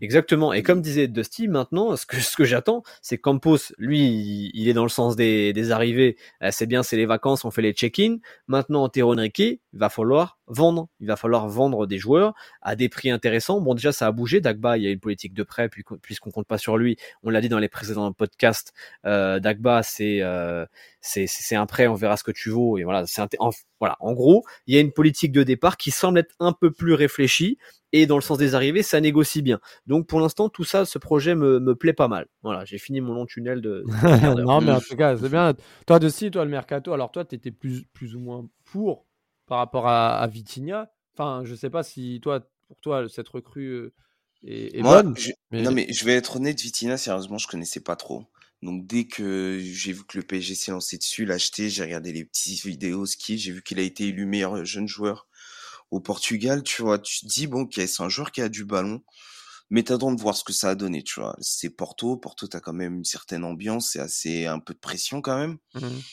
[0.01, 0.51] Exactement.
[0.51, 4.89] Et comme disait Dusty, maintenant, ce que, j'attends, c'est Campos, lui, il, est dans le
[4.89, 6.17] sens des, des arrivées.
[6.43, 8.17] Euh, c'est bien, c'est les vacances, on fait les check-in.
[8.47, 10.87] Maintenant, Antero Henrique, il va falloir vendre.
[11.01, 13.59] Il va falloir vendre des joueurs à des prix intéressants.
[13.59, 14.39] Bon, déjà, ça a bougé.
[14.39, 16.95] Dagba, il y a une politique de prêt, puis- puisqu'on compte pas sur lui.
[17.23, 18.73] On l'a dit dans les précédents podcasts.
[19.05, 20.65] Euh, Dagba, c'est, euh,
[21.01, 22.77] c'est, c'est un prêt, on verra ce que tu vaux.
[22.77, 23.49] Et voilà, c'est en,
[23.81, 23.97] voilà.
[23.99, 26.93] En gros, il y a une politique de départ qui semble être un peu plus
[26.93, 27.57] réfléchie.
[27.91, 29.59] Et dans le sens des arrivées, ça négocie bien.
[29.87, 32.27] Donc pour l'instant, tout ça, ce projet me, me plaît pas mal.
[32.43, 33.83] Voilà, j'ai fini mon long tunnel de.
[34.41, 35.53] non, mais en tout cas, c'est bien.
[35.85, 39.05] Toi, de si, toi, le mercato, alors toi, tu étais plus, plus ou moins pour
[39.47, 40.91] par rapport à, à Vitinha.
[41.15, 43.93] Enfin, je sais pas si toi, pour toi, cette recrue euh,
[44.43, 45.17] est, est Moi, bonne.
[45.17, 48.25] je- mais- non mais je vais être honnête, Vitina, sérieusement, je connaissais pas trop.
[48.61, 52.11] Donc dès que j'ai vu que le PSG s'est lancé dessus, l'a acheté, j'ai regardé
[52.11, 55.27] les petites vidéos ski, j'ai vu qu'il a été élu meilleur jeune joueur
[55.91, 58.65] au Portugal, tu vois, tu te dis bon, ok, c'est un joueur qui a du
[58.65, 59.03] ballon,
[59.69, 61.35] mais t'attends de voir ce que ça a donné, tu vois.
[61.41, 65.21] C'est Porto, Porto t'as quand même une certaine ambiance, c'est assez un peu de pression
[65.21, 66.05] quand même, Mhm.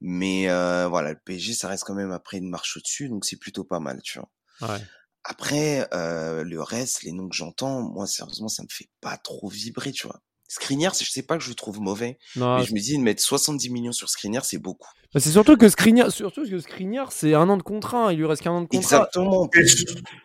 [0.00, 3.36] Mais euh, voilà, le PSG ça reste quand même après une marche au-dessus, donc c'est
[3.38, 4.30] plutôt pas mal, tu vois.
[4.68, 4.80] Ouais.
[5.24, 9.48] Après, euh, le reste, les noms que j'entends, moi, sérieusement, ça me fait pas trop
[9.48, 10.20] vibrer, tu vois.
[10.48, 13.02] Skriniar, je sais pas que je le trouve mauvais, Non, mais je me dis de
[13.02, 14.88] mettre 70 millions sur Skriniar, c'est beaucoup.
[15.14, 18.06] bah, c'est surtout que Skriniar, surtout que Skriniar, c'est un an de contrat.
[18.08, 18.96] hein, Il lui reste qu'un an de contrat.
[18.96, 19.48] Exactement.
[19.54, 19.60] Et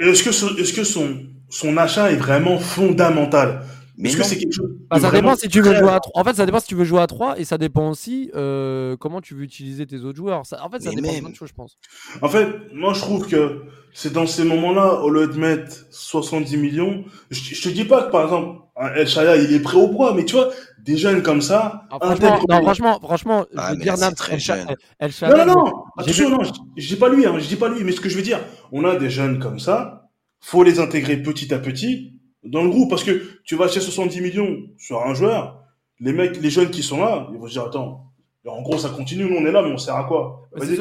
[0.08, 3.66] Est-ce que, son- est-ce que son, son achat est vraiment fondamental?
[3.98, 6.00] Mais Est-ce que non, c'est quelque chose Bah, ça dépend si tu veux jouer à
[6.00, 6.12] 3.
[6.22, 8.98] En fait, ça dépend si tu veux jouer à 3 et ça dépend aussi euh,
[8.98, 10.46] comment tu veux utiliser tes autres joueurs.
[10.46, 11.24] Ça- en fait, ça Mais dépend de même.
[11.24, 11.78] plein de choses, je pense.
[12.22, 13.62] En fait, moi je trouve que
[13.94, 18.04] c'est dans ces moments-là, au lieu de mettre 70 millions, je, je te dis pas
[18.04, 18.60] que par exemple,
[18.96, 20.50] El Shaya, il est prêt au poids, mais tu vois,
[20.84, 23.98] des jeunes comme ça, un franchement, non, franchement, franchement, Ah, je veux mais dire, là,
[23.98, 24.76] c'est Nams, très El Sha- jeune.
[25.00, 27.70] El Non, non, non, attention, non, je, je dis pas lui, hein, je dis pas
[27.70, 28.40] lui, mais ce que je veux dire,
[28.74, 30.10] on a des jeunes comme ça,
[30.42, 32.15] faut les intégrer petit à petit
[32.46, 35.64] dans le groupe, parce que tu vas acheter 70 millions sur un joueur,
[36.00, 38.12] les mecs, les jeunes qui sont là, ils vont se dire, attends,
[38.46, 40.76] en gros, ça continue, nous on est là, mais on sert à quoi Vas-y,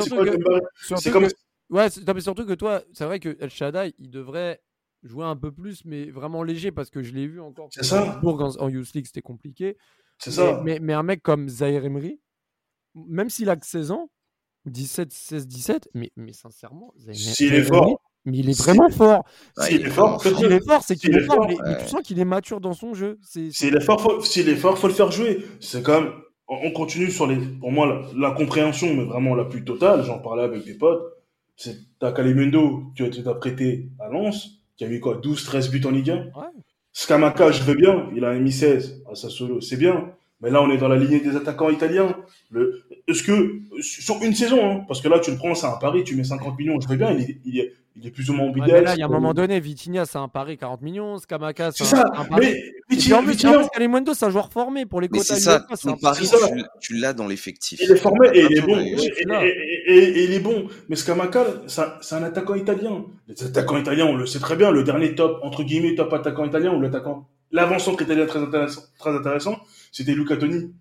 [0.98, 1.34] c'est comme que-
[1.70, 4.60] Ouais, non, mais surtout que toi, c'est vrai que El Shaddai, il devrait
[5.02, 7.68] jouer un peu plus, mais vraiment léger, parce que je l'ai vu encore.
[7.70, 8.20] C'est ça.
[8.22, 9.76] En, en Youth League, c'était compliqué.
[10.18, 10.60] C'est ça.
[10.62, 12.20] mais, mais un mec comme Zaire Emery,
[12.94, 14.10] même s'il a que 16 ans,
[14.66, 18.00] 17, 16, 17, mais, mais sincèrement, Zaire- S'il est fort.
[18.24, 19.24] Mais il est vraiment fort.
[19.58, 21.78] Ouais, S'il est fort, S'il est fort, c'est qu'il est est fort, fort, mais, mais
[21.78, 23.18] tu sens qu'il est mature dans son jeu.
[23.22, 25.44] C'est, S'il est fort, faut, s'il est fort, faut le faire jouer.
[25.60, 26.12] C'est comme,
[26.48, 30.04] on on continue sur les, pour moi, la, la compréhension, mais vraiment la plus totale.
[30.04, 31.02] J'en parlais avec des potes.
[31.56, 35.70] C'est, t'as Kalimundo, tu as été prêté à Lens, qui a mis quoi, 12, 13
[35.70, 36.14] buts en Ligue 1.
[36.16, 36.30] Ouais.
[36.92, 40.12] Scamacca, je veux bien, il a mis 16 à Sassuolo, c'est bien.
[40.40, 42.14] Mais là, on est dans la lignée des attaquants italiens.
[42.50, 45.76] Le, est-ce que, sur une saison, hein, parce que là, tu le prends, c'est un
[45.80, 48.28] pari, tu mets 50 millions, je veux bien, il est, il est, il est plus
[48.28, 48.84] ou moins Ouais, mais ambidextre.
[48.84, 51.84] là, il y a un moment donné, Vitinha, c'est un pari 40 millions, Scamaca, c'est
[51.84, 52.10] C'est un, ça.
[52.14, 52.46] un pari.
[52.46, 55.60] Mais, Vitinha, en plus, en Vitinha, c'est un joueur formé pour les Mais c'est ça,
[55.60, 56.36] ton un pari, ça.
[56.48, 57.80] tu, tu l'as dans l'effectif.
[57.82, 58.76] Il est formé et il est bon.
[58.76, 60.66] Ouais, Et, ouais, il est bon.
[60.88, 63.04] Mais Scamacca, c'est un, c'est un attaquant italien.
[63.28, 64.70] Les attaquants italiens, on le sait très bien.
[64.72, 69.10] Le dernier top, entre guillemets, top attaquant italien ou l'attaquant l'avancement italien très intéressant, très
[69.10, 69.60] intéressant,
[69.94, 70.74] c'était Luca Toni.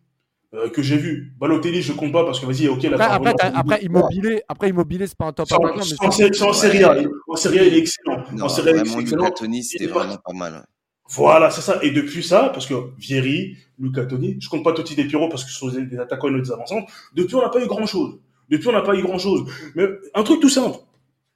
[0.56, 1.34] Euh, que j'ai vu.
[1.40, 5.08] Balotelli, je compte pas parce que vas-y, ok, la Après, après, après, immobilier, après, immobilier,
[5.08, 6.96] c'est pas un top C'est en, mais c'est en en Serie A.
[7.28, 8.24] En Serie A, il est excellent.
[8.34, 9.24] Non, en Serie A, il est vraiment, excellent.
[9.24, 10.64] Luca Toni, c'était vraiment pas mal.
[11.10, 11.80] Voilà, c'est ça.
[11.82, 15.50] Et depuis ça, parce que Vieri, Luca Toni, je compte pas Totti Pierrot parce que
[15.50, 18.20] ce sont des des attaquants et des avançants, depuis on n'a pas eu grand chose.
[18.50, 19.50] Depuis on n'a pas eu grand chose.
[19.76, 20.78] Mais un truc tout simple.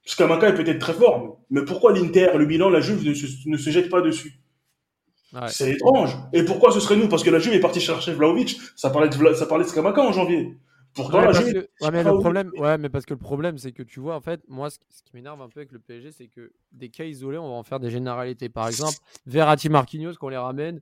[0.04, 3.56] Scamaca est peut-être très fort, mais pourquoi l'Inter, le Milan, la Juve ne se, ne
[3.56, 4.38] se jettent pas dessus?
[5.32, 5.48] Ouais.
[5.48, 6.16] C'est étrange.
[6.32, 7.08] Et pourquoi ce serait nous?
[7.08, 9.68] Parce que la Juve est partie chercher Vlaovic, ça parlait de, Vla- ça parlait de
[9.68, 10.56] Scamaca en janvier.
[10.94, 11.52] Pourtant, Ouais, la Juve.
[11.52, 14.14] que- ouais, mais le problème, ouais, mais parce que le problème, c'est que tu vois,
[14.16, 16.50] en fait, moi, ce qui, ce qui m'énerve un peu avec le PSG, c'est que
[16.72, 18.48] des cas isolés, on va en faire des généralités.
[18.48, 20.80] Par exemple, Verratti Marquinhos, qu'on les ramène,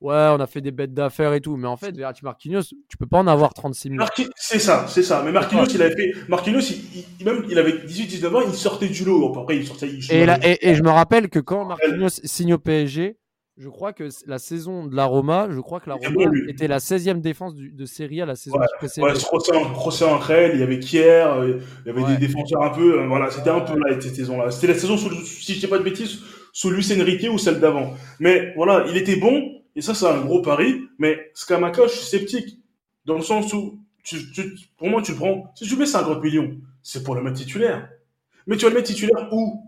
[0.00, 2.96] ouais, on a fait des bêtes d'affaires et tout, mais en fait, Verratti Marquinhos, tu
[2.96, 3.96] peux pas en avoir 36 000.
[3.96, 5.22] Marqui- C'est ça, c'est ça.
[5.24, 6.12] Mais Marquinhos, il avait fait.
[6.28, 9.36] Marquinhos, il, il- même, il avait 18-19 ans, il sortait du lot.
[9.40, 9.88] Après, il sortait.
[9.88, 13.16] il- Et, là, et, et je me rappelle que quand Marquinhos signe au PSG,
[13.58, 16.68] je crois que la saison de la Roma, je crois que la Roma bon, était
[16.68, 19.06] la 16e défense du- de Serie A la saison Ouais, précédait.
[19.06, 19.52] Ouais, José
[19.84, 22.16] José Angel, il y avait Kier, euh, il y avait Ouais.
[22.16, 23.00] des défenseurs un peu.
[23.00, 24.50] euh, Voilà, c'était un peu là, cette saison-là.
[24.50, 26.20] C'était la saison, sous, si je dis pas de bêtises,
[26.52, 27.94] sous Luis Enrique ou celle d'avant.
[28.20, 29.42] Mais voilà, il était bon,
[29.74, 30.82] et ça, c'est un gros pari.
[30.98, 32.58] Mais Scamaca, je suis sceptique.
[33.04, 35.52] Dans le sens où, tu, tu- pour moi, tu le prends.
[35.56, 37.88] Si tu mets 50 millions, c'est pour le mettre titulaire.
[38.46, 39.64] Mais tu vas le mettre titulaire où?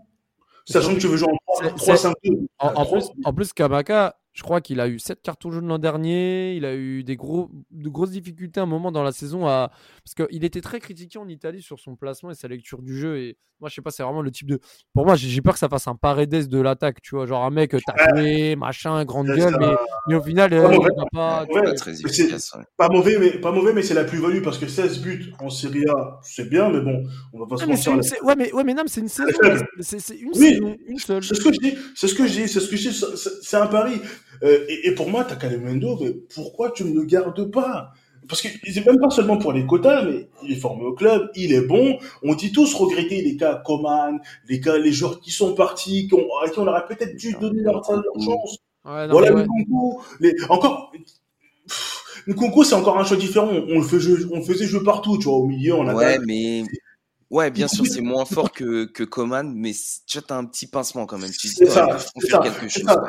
[0.71, 2.47] Sachant que tu veux jouer en C'est- 3-5-2.
[2.59, 5.77] En, en plus, en plus, Kamaka, je crois qu'il a eu 7 cartons jaunes l'an
[5.79, 6.55] dernier.
[6.55, 9.47] Il a eu des gros, de grosses difficultés à un moment dans la saison.
[9.47, 9.71] À...
[10.05, 13.17] Parce qu'il était très critiqué en Italie sur son placement et sa lecture du jeu.
[13.17, 14.59] Et moi, je sais pas, c'est vraiment le type de.
[14.93, 17.01] Pour moi, j'ai peur que ça fasse un paredes de l'attaque.
[17.01, 19.67] Tu vois, genre un mec, t'as joué, machin, grande gueule, mais,
[20.07, 20.89] mais au final, Pas euh, mauvais.
[20.97, 21.41] il pas.
[21.43, 22.53] Ouais, vois, Pas très efficace.
[22.57, 22.63] ouais.
[22.77, 25.85] Pas mauvais, mais, pas mauvais, mais c'est la plus-value parce que 16 buts en Serie
[25.89, 28.15] A, c'est bien, mais bon, on va pas se mais c'est mentir.
[28.21, 29.27] une, ouais, mais, ouais, mais non, mais c'est une saison.
[29.81, 30.53] C'est une Oui.
[30.53, 31.23] saison, une seule.
[31.23, 33.01] C'est ce que je dis, c'est ce que je dis, c'est ce que je dis,
[33.41, 33.99] c'est un pari.
[34.43, 37.93] Euh, et, et pour moi, t'as Calemendo, mais pourquoi tu ne le gardes pas?
[38.29, 41.29] Parce que c'est même pas seulement pour les quotas, mais il est formé au club,
[41.35, 41.97] il est bon.
[42.23, 46.13] On dit tous regretter les cas Coman, les cas, les joueurs qui sont partis, qui
[46.13, 48.57] ont, à qui on aurait peut-être dû donner leur, leur chance.
[48.85, 49.43] Ouais, non, Voilà, ouais.
[49.43, 50.91] Nkunku, les, encore,
[52.27, 53.49] Nkunku, c'est encore un choix différent.
[53.51, 53.97] On le fait
[54.31, 56.21] on le faisait jouer partout, tu vois, au milieu, en Ouais, attaque.
[56.25, 56.63] mais.
[57.31, 59.71] Ouais, bien sûr, c'est moins fort que, que Coman, mais
[60.05, 61.31] tu t'as un petit pincement quand même.
[61.31, 62.29] C'est ça, ils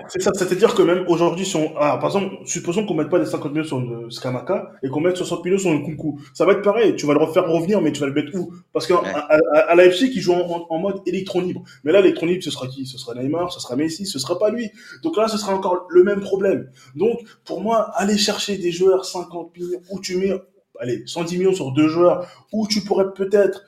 [0.09, 0.31] c'est ça.
[0.33, 3.51] C'est-à-dire que même aujourd'hui, si on, ah, par exemple, supposons qu'on mette pas des 50
[3.53, 6.21] millions sur le Skamaka et qu'on mette 60 millions sur le Kunku.
[6.35, 6.95] Ça va être pareil.
[6.95, 8.55] Tu vas le refaire revenir, mais tu vas le mettre où?
[8.73, 9.09] Parce qu'à Ouais.
[9.09, 9.19] à,
[9.55, 11.65] à, à la FC, qui joue en, en, en mode électron libre.
[11.83, 12.87] Mais là, l'électron libre, ce sera qui?
[12.87, 14.71] Ce sera Neymar, ce sera Messi, ce sera pas lui.
[15.03, 16.71] Donc là, ce sera encore le même problème.
[16.95, 20.33] Donc, pour moi, aller chercher des joueurs 50 millions où tu mets,
[20.79, 23.65] allez, 110 millions sur deux joueurs où tu pourrais peut-être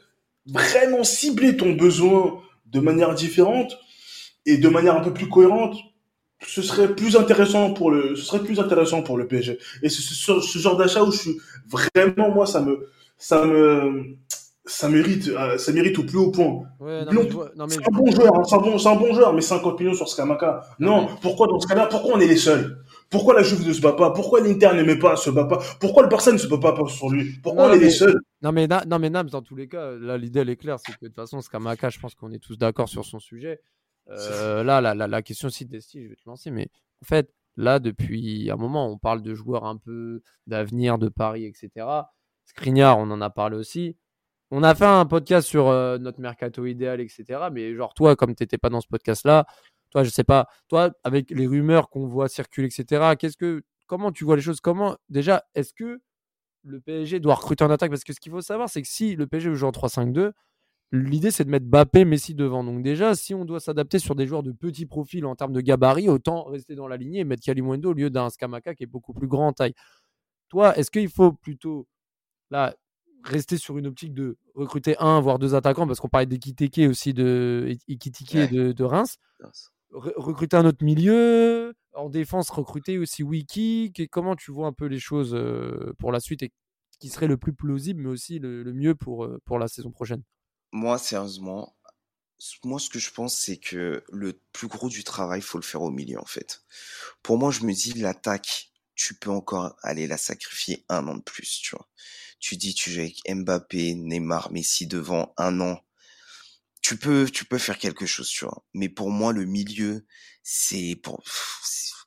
[0.47, 3.77] vraiment cibler ton besoin de manière différente
[4.47, 5.77] et de manière un peu plus cohérente,
[6.47, 9.59] ce serait plus intéressant pour le, ce serait plus intéressant pour le PSG.
[9.83, 11.37] Et c'est ce, ce- genre d'achat où je suis
[11.69, 14.17] vraiment, moi, ça me, ça me,
[14.67, 16.63] ça mérite, euh, ça mérite au plus haut point.
[16.81, 17.05] Ouais,
[17.69, 19.95] C'est un bon joueur, hein, c'est un bon, c'est un bon joueur, mais 50 millions
[19.95, 20.63] sur Skamaka.
[20.79, 22.84] Non, pourquoi dans ce cas-là, pourquoi on est les seuls?
[23.11, 24.11] Pourquoi la Juve ne se bat pas?
[24.13, 25.59] Pourquoi l'Inter ne met pas, se bat pas?
[25.81, 27.39] Pourquoi le Barça ne se bat pas sur lui?
[27.43, 28.19] Pourquoi Non, on est les seuls?
[28.43, 30.79] Non mais, Na- non mais Nams, dans tous les cas, là l'idée elle est claire,
[30.79, 33.61] c'est que de toute façon Skamaka, je pense qu'on est tous d'accord sur son sujet.
[34.11, 36.69] Euh, là, la, la, la question aussi d'Esti, je vais te lancer, mais
[37.03, 41.45] en fait, là depuis un moment, on parle de joueurs un peu d'avenir, de Paris,
[41.47, 41.87] etc.
[42.45, 43.97] Skriniar, on en a parlé aussi.
[44.51, 47.25] On a fait un podcast sur euh, notre mercato idéal, etc.
[47.51, 49.47] Mais genre toi, comme t'étais pas dans ce podcast-là,
[49.95, 53.15] toi, je sais pas, toi, avec les rumeurs qu'on voit circuler, etc.
[53.17, 54.61] Qu'est-ce que, comment tu vois les choses?
[54.61, 56.01] Comment déjà, est-ce que
[56.65, 57.91] le PSG doit recruter en attaque?
[57.91, 60.33] Parce que ce qu'il faut savoir, c'est que si le PSG joue en 3-5-2,
[60.91, 62.65] l'idée c'est de mettre Bappé, Messi devant.
[62.65, 65.61] Donc déjà, si on doit s'adapter sur des joueurs de petit profil en termes de
[65.61, 68.87] gabarit, autant rester dans la lignée et mettre Kalimundo au lieu d'un Skamaka qui est
[68.89, 69.75] beaucoup plus grand en taille.
[70.49, 71.87] Toi, est-ce qu'il faut plutôt
[72.51, 72.75] là
[73.23, 75.87] rester sur une optique de recruter un voire deux attaquants?
[75.87, 78.49] Parce qu'on parlait d'Ekiteke aussi de Ekitike Ouais.
[78.49, 79.19] de, de Reims
[79.95, 83.93] re- recruter un autre milieu, en défense recruter aussi Wiki.
[84.11, 86.53] Comment tu vois un peu les choses euh, pour la suite et
[87.01, 90.23] qui serait le plus plausible, mais aussi le, mieux pour, euh, pour la saison prochaine?
[90.73, 91.77] Moi, sérieusement,
[92.65, 95.83] moi, ce que je pense, c'est que le plus gros du travail, faut le faire
[95.83, 96.65] au milieu, en fait.
[97.23, 101.23] Pour moi, je me dis, l'attaque, tu peux encore aller la sacrifier un an de
[101.23, 101.89] plus, tu vois.
[102.41, 105.84] Tu dis, tu joues avec Mbappé, Neymar, Messi devant un an.
[106.85, 108.65] Tu peux, tu peux faire quelque chose, tu vois.
[108.75, 110.07] Mais pour moi, le milieu,
[110.45, 111.23] c'est pour,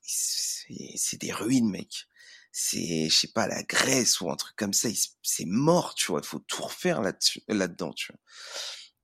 [0.04, 2.08] c'est- des ruines, mec.
[2.52, 4.90] C'est, je sais pas, la Grèce ou un truc comme ça.
[5.24, 6.22] C'est mort, tu vois.
[6.24, 8.20] Il faut tout refaire là-dessus, là-dedans, tu vois.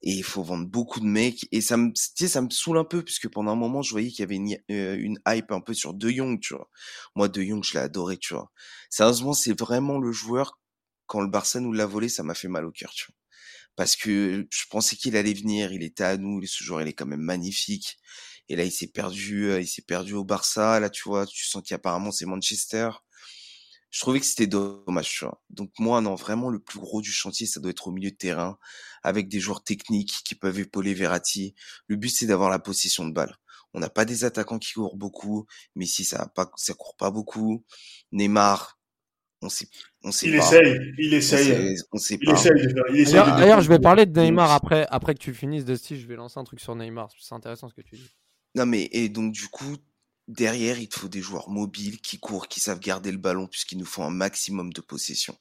[0.03, 2.77] et il faut vendre beaucoup de mecs et ça me tu sais ça me saoule
[2.79, 5.51] un peu puisque pendant un moment je voyais qu'il y avait une, euh, une hype
[5.51, 6.69] un peu sur De Jong tu vois
[7.15, 8.51] moi De Jong je l'ai adoré tu vois
[8.89, 10.59] sérieusement c'est vraiment le joueur
[11.07, 13.15] quand le Barça nous l'a volé ça m'a fait mal au cœur tu vois
[13.75, 16.93] parce que je pensais qu'il allait venir il était à nous ce joueur il est
[16.93, 17.97] quand même magnifique
[18.49, 21.45] et là il s'est perdu euh, il s'est perdu au Barça là tu vois tu
[21.45, 22.89] sens qu'apparemment c'est Manchester
[23.93, 25.23] je trouvais que c'était dommage.
[25.51, 28.15] Donc moi, non, vraiment, le plus gros du chantier, ça doit être au milieu de
[28.15, 28.57] terrain,
[29.03, 31.53] avec des joueurs techniques qui peuvent épauler Verratti.
[31.88, 33.38] Le but, c'est d'avoir la possession de balle.
[33.75, 37.63] On n'a pas des attaquants qui courent beaucoup, mais si ça ça court pas beaucoup.
[38.12, 38.79] Neymar,
[39.43, 39.67] on sait,
[40.03, 40.45] on sait Il pas.
[40.45, 41.51] essaye, il essaye.
[41.51, 42.34] On sait, on sait Il pas.
[42.34, 42.84] essaye de faire.
[42.89, 45.99] Il essaye D'ailleurs, je vais parler de Neymar après, après que tu finisses, Dusty.
[45.99, 47.10] Je vais lancer un truc sur Neymar.
[47.19, 48.10] C'est intéressant ce que tu dis.
[48.56, 49.77] Non, mais, et donc, du coup,
[50.27, 53.77] derrière, il te faut des joueurs mobiles qui courent, qui savent garder le ballon, puisqu'il
[53.79, 55.36] nous faut un maximum de possession.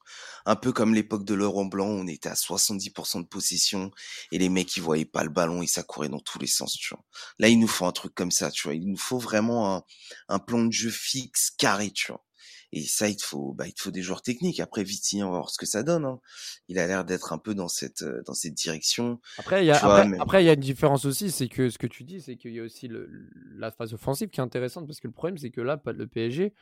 [0.46, 3.90] Un peu comme l'époque de Laurent Blanc, où on était à 70% de possession,
[4.32, 6.72] et les mecs, ils voyaient pas le ballon, et ça courait dans tous les sens,
[6.74, 7.04] tu vois.
[7.38, 8.74] Là, il nous faut un truc comme ça, tu vois.
[8.74, 9.82] Il nous faut vraiment un,
[10.28, 12.24] un plan de jeu fixe, carré, tu vois.
[12.72, 14.58] Et ça, il te faut, bah, il te faut des joueurs techniques.
[14.60, 16.20] Après, Viti, on va voir ce que ça donne, hein.
[16.68, 19.20] Il a l'air d'être un peu dans cette, euh, dans cette direction.
[19.38, 21.48] Après, il y a, vois, après, mais- après, il y a une différence aussi, c'est
[21.48, 23.10] que ce que tu dis, c'est qu'il y a aussi le-
[23.56, 26.54] la phase offensive qui est intéressante parce que le problème, c'est que là, le PSG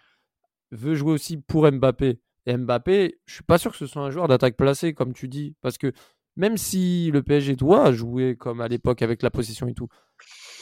[0.72, 2.18] veut jouer aussi pour Mbappé.
[2.46, 5.28] Et Mbappé, je suis pas sûr que ce soit un joueur d'attaque placée, comme tu
[5.28, 5.92] dis, parce que
[6.36, 9.88] même si le PSG doit jouer comme à l'époque avec la possession et tout,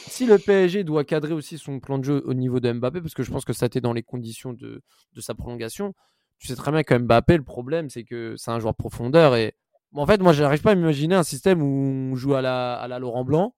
[0.09, 3.13] si le PSG doit cadrer aussi son plan de jeu au niveau de Mbappé, parce
[3.13, 4.81] que je pense que ça était dans les conditions de,
[5.13, 5.93] de sa prolongation,
[6.37, 9.55] tu sais très bien que Mbappé, le problème, c'est que c'est un joueur profondeur et
[9.93, 12.87] en fait, moi, j'arrive pas à m'imaginer un système où on joue à la, à
[12.87, 13.55] la Laurent Blanc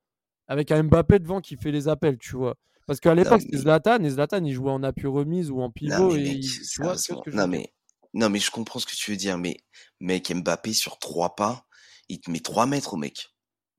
[0.47, 2.55] avec un Mbappé devant qui fait les appels, tu vois.
[2.87, 5.65] Parce qu'à l'époque, c'était mais- Zlatan et Zlatan, il jouait en appui remise ou en
[5.67, 6.15] Non, pivot.
[6.15, 7.73] mais et mec, il- tu vois, que je non, mais,
[8.13, 9.57] non, mais je comprends ce que tu veux dire, mais,
[9.99, 11.65] mec, Mbappé sur trois pas,
[12.09, 13.29] il te met 3 mètres au mec.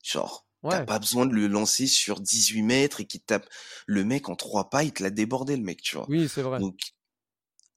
[0.05, 3.49] Genre, t'as pas besoin de le lancer sur 18 mètres et qu'il tape.
[3.87, 6.07] Le mec en trois pas, il te l'a débordé, le mec, tu vois.
[6.09, 6.61] Oui, c'est vrai.
[6.61, 6.81] Donc,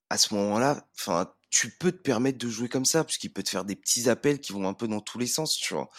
[0.10, 3.50] à ce moment-là, enfin, tu peux te permettre de jouer comme ça, puisqu'il peut te
[3.50, 5.89] faire des petits appels qui vont un peu dans tous les sens, tu vois.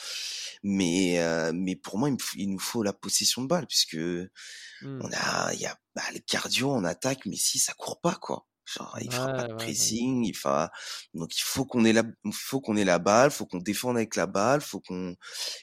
[0.62, 3.96] Mais, euh, mais pour moi, il, nous faut la possession de balle, puisque
[4.82, 5.00] Hmm.
[5.02, 8.14] on a, il y a bah, le cardio en attaque, mais si ça court pas
[8.14, 8.46] quoi.
[8.66, 9.64] Genre, il fera Ouais, pas de ouais.
[9.64, 10.70] pressing, il fera.
[11.14, 12.02] Donc il faut qu'on ait la,
[12.32, 15.16] faut qu'on ait la balle, faut qu'on défende avec la balle, faut qu'on, il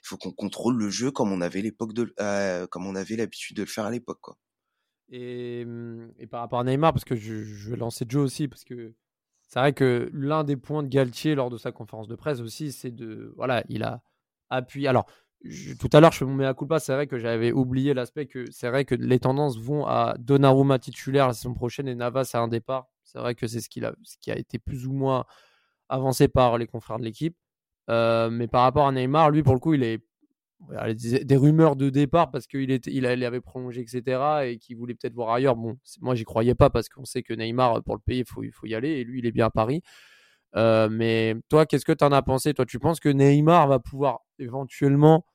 [0.07, 3.57] faut qu'on contrôle le jeu comme on avait l'époque de, euh, comme on avait l'habitude
[3.57, 4.37] de le faire à l'époque quoi.
[5.09, 8.47] Et, hum, et par rapport à Neymar, parce que je, je vais lancer Joe aussi,
[8.47, 8.93] parce que
[9.47, 12.71] c'est vrai que l'un des points de Galtier lors de sa conférence de presse aussi,
[12.71, 13.33] c'est de.
[13.35, 14.01] Voilà, il a
[14.49, 14.87] appuyé.
[14.87, 15.05] Alors,
[15.43, 18.27] je- tout à l'heure, je fais mon mea culpa, c'est vrai que j'avais oublié l'aspect
[18.27, 22.31] que c'est vrai que les tendances vont à Donnarumma titulaire la saison prochaine et Navas
[22.33, 22.89] à un départ.
[23.13, 23.81] C'est vrai que c'est ce, qui
[24.31, 25.25] a été plus ou moins
[25.89, 27.37] avancé par les confrères de l'équipe.
[27.89, 30.01] Euh, mais par rapport à Neymar, lui, pour le coup, il est
[30.97, 34.45] des rumeurs de départ parce qu'il était, il avait prolongé, etc.
[34.45, 35.55] et qu'il voulait peut-être voir ailleurs.
[35.55, 38.65] Bon, moi, j'y croyais pas parce qu'on sait que Neymar, pour le faut, il faut
[38.65, 38.89] y aller.
[38.89, 39.81] Et lui, il est bien à Paris.
[40.55, 42.53] Euh, mais toi, qu'est-ce que tu en as pensé?
[42.53, 45.25] Toi, tu penses que Neymar va pouvoir éventuellement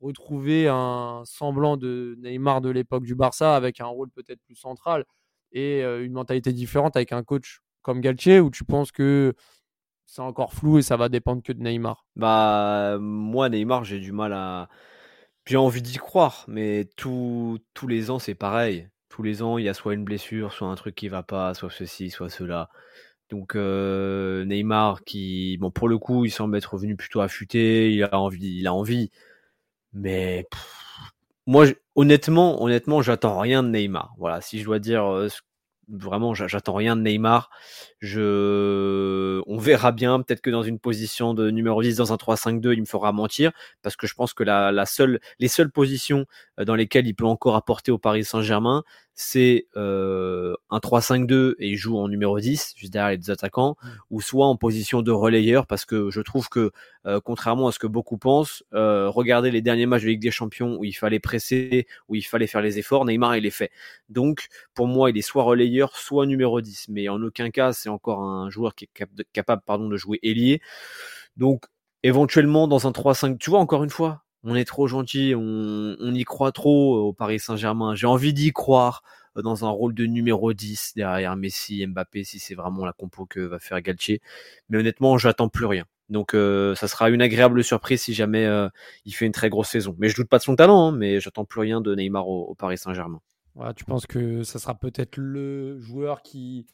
[0.00, 5.04] retrouver un semblant de Neymar de l'époque du Barça avec un rôle peut-être plus central?
[5.52, 9.34] Et une mentalité différente avec un coach comme Galtier ou tu penses que
[10.06, 12.04] c'est encore flou et ça va dépendre que de Neymar?
[12.16, 14.68] Bah, moi, Neymar, j'ai du mal à.
[15.46, 18.88] J'ai envie d'y croire, mais tout- tous les ans, c'est pareil.
[19.08, 21.54] Tous les ans, il y a soit une blessure, soit un truc qui va pas,
[21.54, 22.68] soit ceci, soit cela.
[23.30, 28.18] Donc, Neymar, qui, bon, pour le coup, il semble être revenu plutôt affûté, il a
[28.18, 29.10] envie, il a envie.
[29.92, 30.46] Mais,
[31.46, 34.14] moi, honnêtement, honnêtement, j'attends rien de Neymar.
[34.18, 35.28] Voilà, si je dois dire, euh,
[35.88, 37.50] vraiment, j'a- j'attends rien de Neymar.
[39.46, 40.20] On verra bien.
[40.22, 43.52] Peut-être que dans une position de numéro 10 dans un 3-5-2, il me fera mentir
[43.82, 46.26] parce que je pense que la, la seule, les seules positions
[46.60, 48.82] euh, dans lesquelles il peut encore apporter au Paris Saint-Germain,
[49.18, 53.76] c'est euh, un 3-5-2 et il joue en numéro 10, juste derrière les deux attaquants,
[53.82, 53.88] Mm.
[54.10, 56.70] ou soit en position de relayeur parce que je trouve que,
[57.06, 60.30] euh, contrairement à ce que beaucoup pensent, euh, regardez les derniers matchs de Ligue des
[60.30, 63.70] Champions où il fallait presser, où il fallait faire les efforts, Neymar il les fait.
[64.10, 67.88] Donc pour moi, il est soit relayeur, soit numéro 10, mais en aucun cas c'est
[67.88, 70.60] encore un joueur qui est cap- capable pardon, de jouer ailier.
[71.36, 71.64] Donc
[72.02, 76.24] éventuellement dans un 3-5, tu vois encore une fois, on est trop gentil, on, y
[76.24, 77.96] croit trop au Paris Saint-Germain.
[77.96, 79.02] J'ai envie d'y croire
[79.36, 83.26] euh, dans un rôle de numéro 10 derrière Messi, Mbappé, si c'est vraiment la compo
[83.26, 84.22] que va faire Galtier.
[84.68, 85.84] Mais honnêtement, j'attends plus rien.
[86.10, 88.68] Donc euh, ça sera une agréable surprise si jamais euh,
[89.04, 89.96] il fait une très grosse saison.
[89.98, 92.54] Mais je doute pas de son talent, hein, mais j'attends plus rien de Neymar au,
[92.54, 93.20] Paris Saint-Germain.
[93.74, 96.66] Tu penses que ça sera peut-être le joueur qui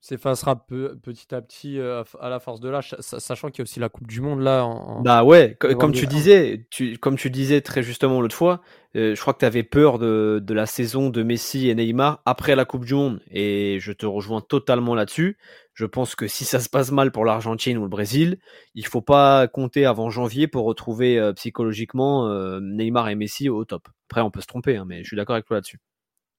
[0.00, 3.80] s'effacera petit à petit euh, à la force de l'âge, sachant qu'il y a aussi
[3.80, 4.64] la Coupe du Monde là.
[4.64, 8.60] En, bah ouais, comme tu disais, tu, comme tu disais très justement l'autre fois,
[8.94, 12.22] euh, je crois que tu avais peur de, de, la saison de Messi et Neymar
[12.26, 15.36] après la Coupe du Monde, et je te rejoins totalement là-dessus.
[15.74, 18.38] Je pense que si ça se passe mal pour l'Argentine ou le Brésil,
[18.74, 22.28] il faut pas compter avant janvier pour retrouver euh, psychologiquement
[22.60, 23.88] Neymar et Messi au top.
[24.08, 25.80] Après, on peut se tromper, hein, mais je suis d'accord avec toi là-dessus.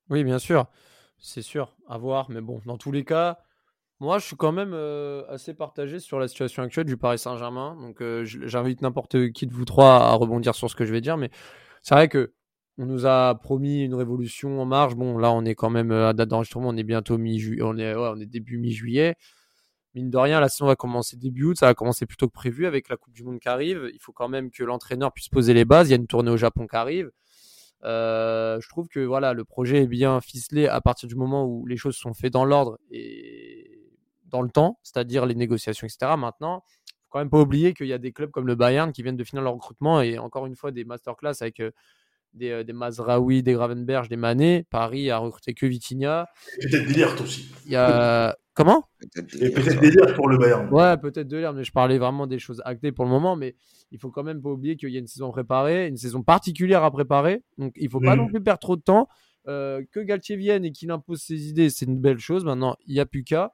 [0.09, 0.65] Oui, bien sûr,
[1.19, 3.37] c'est sûr, à voir, mais bon, dans tous les cas
[3.99, 4.73] moi, je suis quand même
[5.27, 7.77] assez partagé sur la situation actuelle du Paris Saint-Germain.
[7.81, 11.17] Donc, j'invite n'importe qui de vous trois à rebondir sur ce que je vais dire.
[11.17, 11.29] Mais
[11.83, 12.33] c'est vrai que
[12.77, 14.95] on nous a promis une révolution en marche.
[14.95, 16.69] Bon, là, on est quand même à date d'enregistrement.
[16.69, 17.61] On est bientôt mi-juillet.
[17.61, 19.15] On est, on est début mi-juillet.
[19.95, 21.57] Mine de rien, la saison va commencer début août.
[21.57, 23.89] Ça va commencer plus tôt que prévu avec la Coupe du Monde qui arrive.
[23.93, 25.89] Il faut quand même que l'entraîneur puisse poser les bases.
[25.89, 27.11] Il y a une tournée au Japon qui arrive.
[27.83, 31.75] je trouve que voilà, le projet est bien ficelé à partir du moment où les
[31.75, 33.78] choses sont faites dans l'ordre et
[34.29, 36.13] dans le temps, c'est-à-dire les négociations, etc.
[36.17, 38.91] Maintenant, il faut quand même pas oublier qu'il y a des clubs comme le Bayern
[38.91, 41.71] qui viennent de finir leur recrutement et encore une fois des masterclass avec euh,
[42.33, 44.65] des, euh, des Mazraoui, des Gravenberg, des Mané.
[44.69, 46.27] Paris a recruté que Vitinha.
[46.61, 47.51] Peut-être Delirte aussi.
[47.65, 48.87] Il y a comment?
[49.39, 50.69] Et peut-être Delirte pour le Bayern.
[50.69, 53.35] Ouais, peut-être Delirte, mais je parlais vraiment des choses actées pour le moment.
[53.35, 53.55] Mais
[53.91, 56.83] il faut quand même pas oublier qu'il y a une saison préparée, une saison particulière
[56.83, 57.43] à préparer.
[57.57, 58.19] Donc il faut pas mm.
[58.19, 59.07] non plus perdre trop de temps.
[59.47, 62.45] Euh, que Galtier vienne et qu'il impose ses idées, c'est une belle chose.
[62.45, 63.53] Maintenant, il n'y a plus qu'à.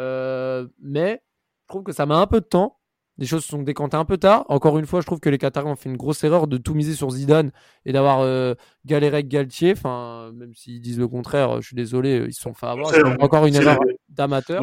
[0.00, 1.22] Euh, mais
[1.64, 2.78] je trouve que ça met un peu de temps.
[3.18, 4.46] Les choses se sont décantées un peu tard.
[4.48, 6.72] Encore une fois, je trouve que les Qataris ont fait une grosse erreur de tout
[6.72, 7.52] miser sur Zidane
[7.84, 8.54] et d'avoir euh,
[8.86, 9.72] galéré avec Galtier.
[9.72, 12.90] Enfin, même s'ils disent le contraire, je suis désolé, ils se sont fait avoir.
[13.20, 13.78] encore une erreur
[14.08, 14.62] d'amateur.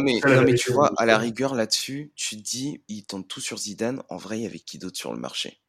[0.00, 3.58] mais, mais, tu vois, à la rigueur là-dessus, tu te dis, ils tentent tout sur
[3.58, 4.02] Zidane.
[4.08, 5.60] En vrai, il y avait qui d'autre sur le marché?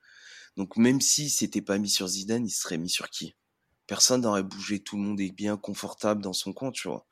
[0.55, 3.35] Donc, même si c'était pas mis sur Zidane, il serait mis sur qui?
[3.85, 4.79] Personne n'aurait bougé.
[4.79, 7.05] Tout le monde est bien confortable dans son coin, tu vois.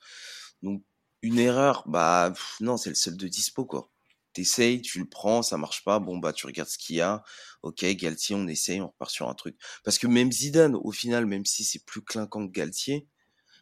[0.61, 0.83] Donc,
[1.21, 3.89] une erreur, bah non, c'est le seul de dispo quoi.
[4.33, 7.23] T'essayes, tu le prends, ça marche pas, bon bah tu regardes ce qu'il y a.
[7.63, 9.57] Ok, Galtier, on essaye, on repart sur un truc.
[9.83, 13.07] Parce que même Zidane, au final, même si c'est plus clinquant que Galtier,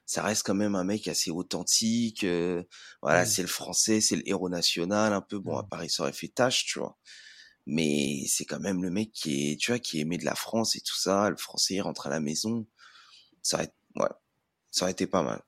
[0.05, 2.23] ça reste quand même un mec assez authentique.
[2.23, 2.63] Euh,
[3.03, 5.39] voilà, c'est le français, c'est le héros national, un peu.
[5.39, 6.97] Bon, à Paris, ça aurait fait tâche, tu vois.
[7.67, 10.75] Mais c'est quand même le mec qui est, tu vois, qui aimait de la France
[10.75, 11.29] et tout ça.
[11.29, 12.65] Le français, il rentre à la maison.
[13.43, 14.09] Ça aurait, ouais,
[14.71, 15.41] ça aurait été pas mal.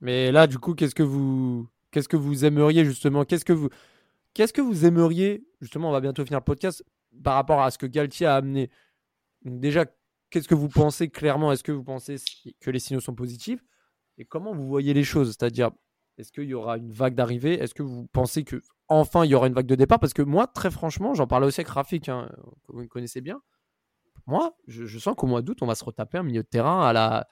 [0.00, 3.24] Mais là, du coup, qu'est-ce que vous, qu'est-ce que vous aimeriez justement?
[3.24, 3.68] Qu'est-ce que vous,
[4.34, 6.84] qu'est-ce que vous aimeriez justement On va bientôt finir le podcast
[7.22, 8.70] par rapport à ce que Galtier a amené?
[9.44, 9.84] Donc déjà,
[10.30, 11.52] qu'est-ce que vous pensez clairement?
[11.52, 12.16] Est-ce que vous pensez
[12.60, 13.62] que les signaux sont positifs?
[14.18, 15.28] Et comment vous voyez les choses?
[15.28, 15.70] C'est-à-dire,
[16.18, 17.54] est-ce qu'il y aura une vague d'arrivée?
[17.54, 20.00] Est-ce que vous pensez que enfin il y aura une vague de départ?
[20.00, 22.30] Parce que moi, très franchement, j'en parlais aussi avec Rafik, hein,
[22.66, 23.40] que vous connaissez bien.
[24.26, 26.86] Moi, je, je sens qu'au mois d'août, on va se retaper un milieu de terrain
[26.86, 27.28] à la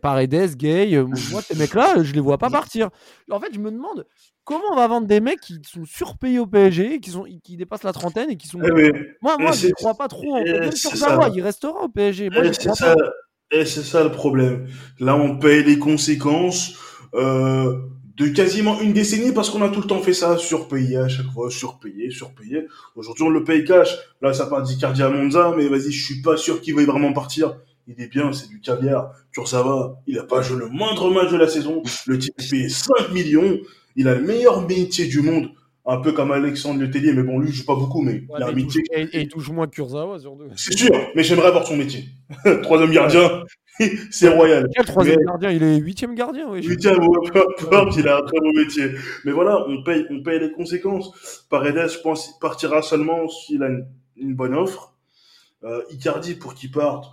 [0.00, 2.90] Paredes, Gay, euh, moi ces mecs-là, je les vois pas partir.
[3.30, 4.06] En fait, je me demande
[4.44, 7.84] comment on va vendre des mecs qui sont surpayés au PSG, qui sont qui dépassent
[7.84, 8.60] la trentaine et qui sont.
[8.62, 10.36] Eh moi, moi, je ne crois pas trop.
[10.36, 10.42] En...
[10.44, 10.92] Eh, Même sur
[11.34, 12.30] il restera au PSG.
[12.32, 14.66] Eh, c'est ça, ça, le problème.
[14.98, 16.78] Là, on paye les conséquences.
[17.14, 17.78] Euh,
[18.16, 21.30] de quasiment une décennie parce qu'on a tout le temps fait ça, surpayé à chaque
[21.32, 22.68] fois, surpayé, surpayé.
[22.94, 23.96] Aujourd'hui, on le paye cash.
[24.22, 27.12] Là, ça part d'Icardi à Monza, mais vas-y, je suis pas sûr qu'il veuille vraiment
[27.12, 27.56] partir
[27.86, 29.12] il est bien, c'est du caviar.
[29.32, 31.82] Kurzawa, il a pas joué le moindre match de la saison.
[32.06, 33.58] Le type est payé 5 millions.
[33.96, 35.50] Il a le meilleur métier du monde.
[35.86, 38.48] Un peu comme Alexandre Letellier, mais bon, lui, il joue pas beaucoup, mais il a
[38.48, 38.82] un métier.
[38.90, 40.48] Et, il touche moins que Kurzawa, sur deux.
[40.56, 42.06] C'est sûr, mais j'aimerais avoir son métier.
[42.62, 43.44] troisième gardien,
[44.10, 44.66] c'est royal.
[44.74, 45.50] Quel troisième gardien?
[45.50, 46.62] Il est huitième gardien, oui.
[46.62, 46.96] Huitième,
[47.32, 48.92] peu importe, il a un très beau métier.
[49.26, 51.44] Mais voilà, on paye, on paye les conséquences.
[51.50, 53.68] Paredes, je pense, partira seulement s'il a
[54.16, 54.94] une, bonne offre.
[55.64, 57.10] Euh, Icardi, pour qu'il parte,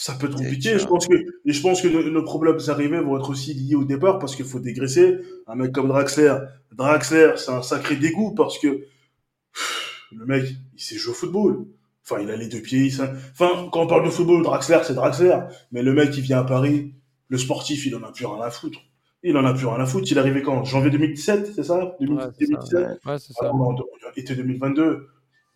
[0.00, 0.78] ça peut être compliqué.
[0.78, 3.82] Je pense que, et je pense que nos, problèmes arrivés vont être aussi liés au
[3.82, 5.18] départ parce qu'il faut dégraisser.
[5.48, 6.36] Un mec comme Draxler,
[6.70, 8.84] Draxler, c'est un sacré dégoût parce que
[10.12, 10.44] le mec,
[10.76, 11.66] il sait jouer au football.
[12.04, 12.88] Enfin, il a les deux pieds.
[13.32, 15.36] Enfin, quand on parle de football, Draxler, c'est Draxler.
[15.72, 16.94] Mais le mec, il vient à Paris.
[17.28, 18.78] Le sportif, il en a plus rien à foutre.
[19.24, 20.06] Il en a plus rien à foutre.
[20.12, 20.62] Il est arrivé quand?
[20.62, 21.96] Janvier 2017, c'est ça?
[21.98, 23.50] 2017 Ouais, c'est ça.
[23.52, 25.08] Ah, été 2022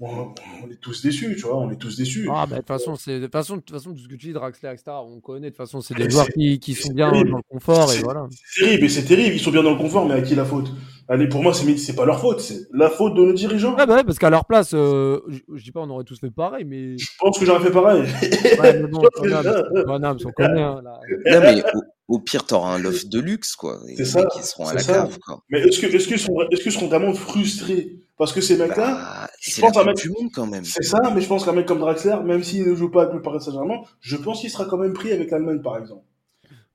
[0.02, 2.28] on, est tous déçus, tu vois, on est tous déçus.
[2.30, 4.32] Ah, bah, de toute façon, c'est, de façon, de façon, tout ce que tu dis,
[4.32, 7.22] Draxler, etc., on connaît, de toute façon, c'est des joueurs qui, qui sont bien dans
[7.22, 8.26] le confort, et voilà.
[8.30, 10.44] C'est terrible, et c'est terrible, ils sont bien dans le confort, mais à qui la
[10.44, 10.72] faute?
[11.08, 13.74] Allez, pour moi, c'est, c'est pas leur faute, c'est la faute de nos dirigeants.
[13.78, 15.20] Ah, bah ouais, parce qu'à leur place, euh,
[15.54, 16.96] je, dis pas, on aurait tous fait pareil, mais.
[16.98, 18.02] Je pense que j'aurais fait pareil.
[18.02, 21.00] ouais, mais bon, on connaît, hein, là.
[21.26, 21.62] Non, mais
[22.08, 23.78] au, pire, t'auras un loft de luxe, quoi.
[23.96, 24.26] C'est ça.
[24.26, 25.42] Qui seront à la cave, quoi.
[25.50, 28.01] Mais est-ce que, est-ce seront, est-ce qu'ils seront vraiment frustrés?
[28.18, 30.64] Parce que ces mecs-là, bah, je pense un mec du monde quand même.
[30.64, 33.14] C'est ça, mais je pense qu'un mec comme Draxler, même s'il ne joue pas avec
[33.14, 36.04] le Paris Saint-Germain, je pense qu'il sera quand même pris avec l'Allemagne, par exemple.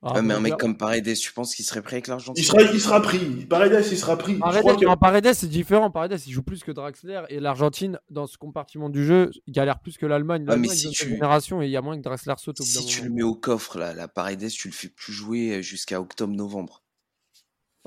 [0.04, 2.42] Ah, Ouais, mais un mec comme Paredes, tu penses qu'il serait prêt avec l'Argentine?
[2.42, 3.20] Il sera, il sera pris.
[3.50, 4.36] Paredes, il sera pris.
[4.36, 5.90] Je Paredes, crois que- non, Paredes, c'est différent.
[5.90, 9.80] Paredes, il joue plus que Draxler et l'Argentine, dans ce compartiment du jeu, il galère
[9.80, 10.46] plus que l'Allemagne.
[10.48, 12.86] Ah, mais si tu- génération et il y a moins que Draxler saute au Si
[12.86, 16.84] tu le mets au coffre, là, la Paredes, tu le fais plus jouer jusqu'à octobre-novembre.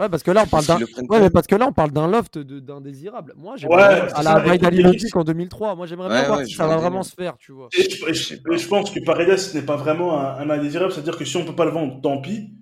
[0.01, 0.79] Ouais, parce que là, on parle d'un.
[0.79, 3.35] Ouais, mais parce que là, on parle d'un loft de- d'indésirable.
[3.37, 5.77] Moi, j'aimerais Ouais, à la Limovic en 2003.
[5.77, 7.69] Moi, j'aimerais bien Ouais, voir si ça va vraiment se faire, tu vois.
[7.77, 10.91] Et je, et je- et je pense que Paredes n'est pas vraiment un, un indésirable,
[10.91, 12.55] c'est-à-dire que si on peut pas le vendre, tant pis.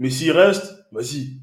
[0.00, 1.38] Mais s'il reste, vas-y.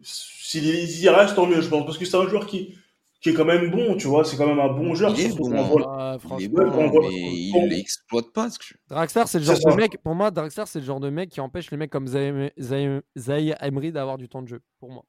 [0.00, 1.84] S'il y reste, tant mieux, je pense.
[1.84, 2.74] Parce que c'est un joueur qui,
[3.20, 4.24] qui est quand même bon, tu vois.
[4.24, 5.12] C'est quand même un bon joueur.
[5.16, 5.84] Il est surtout bon, hein.
[5.88, 8.42] Ah, Il est bon, mais il l'exploite pas.
[8.44, 11.10] parce que- Draxler, c'est le genre de mec, pour moi, Draxler, c'est le genre de
[11.10, 14.60] mec qui empêche les mecs comme Zaï Zaï- Zaï Emery d'avoir du temps de jeu,
[14.78, 15.02] pour moi.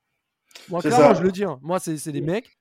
[0.70, 1.20] Moi, C'est clairement, ça.
[1.20, 1.44] je le dis.
[1.44, 1.60] hein.
[1.62, 2.58] Moi, c'est c'est des mecs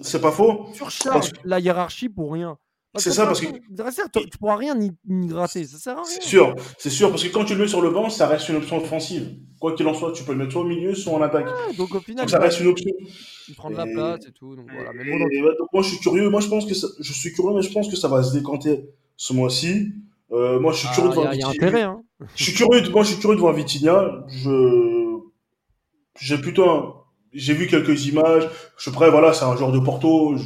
[0.00, 0.64] C'est pas faux.
[0.66, 2.56] qui surchargent la hiérarchie pour rien.
[2.96, 5.64] C'est ça, parce que- Draxler, tu pourras rien ni, ni gratter.
[5.64, 6.04] Ça sert à rien.
[6.04, 7.08] C'est sûr, c'est sûr.
[7.10, 9.34] Parce que quand tu le mets sur le banc, ça reste une option offensive.
[9.58, 11.46] Quoi qu'il en soit, tu peux le mettre soit au milieu, soit en attaque.
[11.78, 12.90] Donc, au final, Donc ça reste une option.
[13.48, 14.54] il prend de la place et tout.
[14.56, 14.90] Donc, voilà.
[14.92, 16.28] Mais et donc moi, je suis curieux.
[16.28, 18.32] Moi, je pense que ça- je suis curieux, mais je pense que ça va se
[18.34, 18.84] décanter
[19.16, 19.92] ce mois-ci.
[20.32, 21.66] Euh, moi, je suis Ah, curieux de il y voir a- il y a Vitinha.
[21.68, 21.82] intérêt.
[21.82, 22.02] Hein.
[22.36, 24.24] Je suis curieux de, moi, je suis curieux de voir Vitinha.
[24.28, 25.18] Je,
[26.20, 26.94] j'ai plutôt, un-
[27.32, 28.48] j'ai vu quelques images.
[28.76, 30.36] Je suis prêt, voilà, c'est un joueur de Porto.
[30.36, 30.44] Je,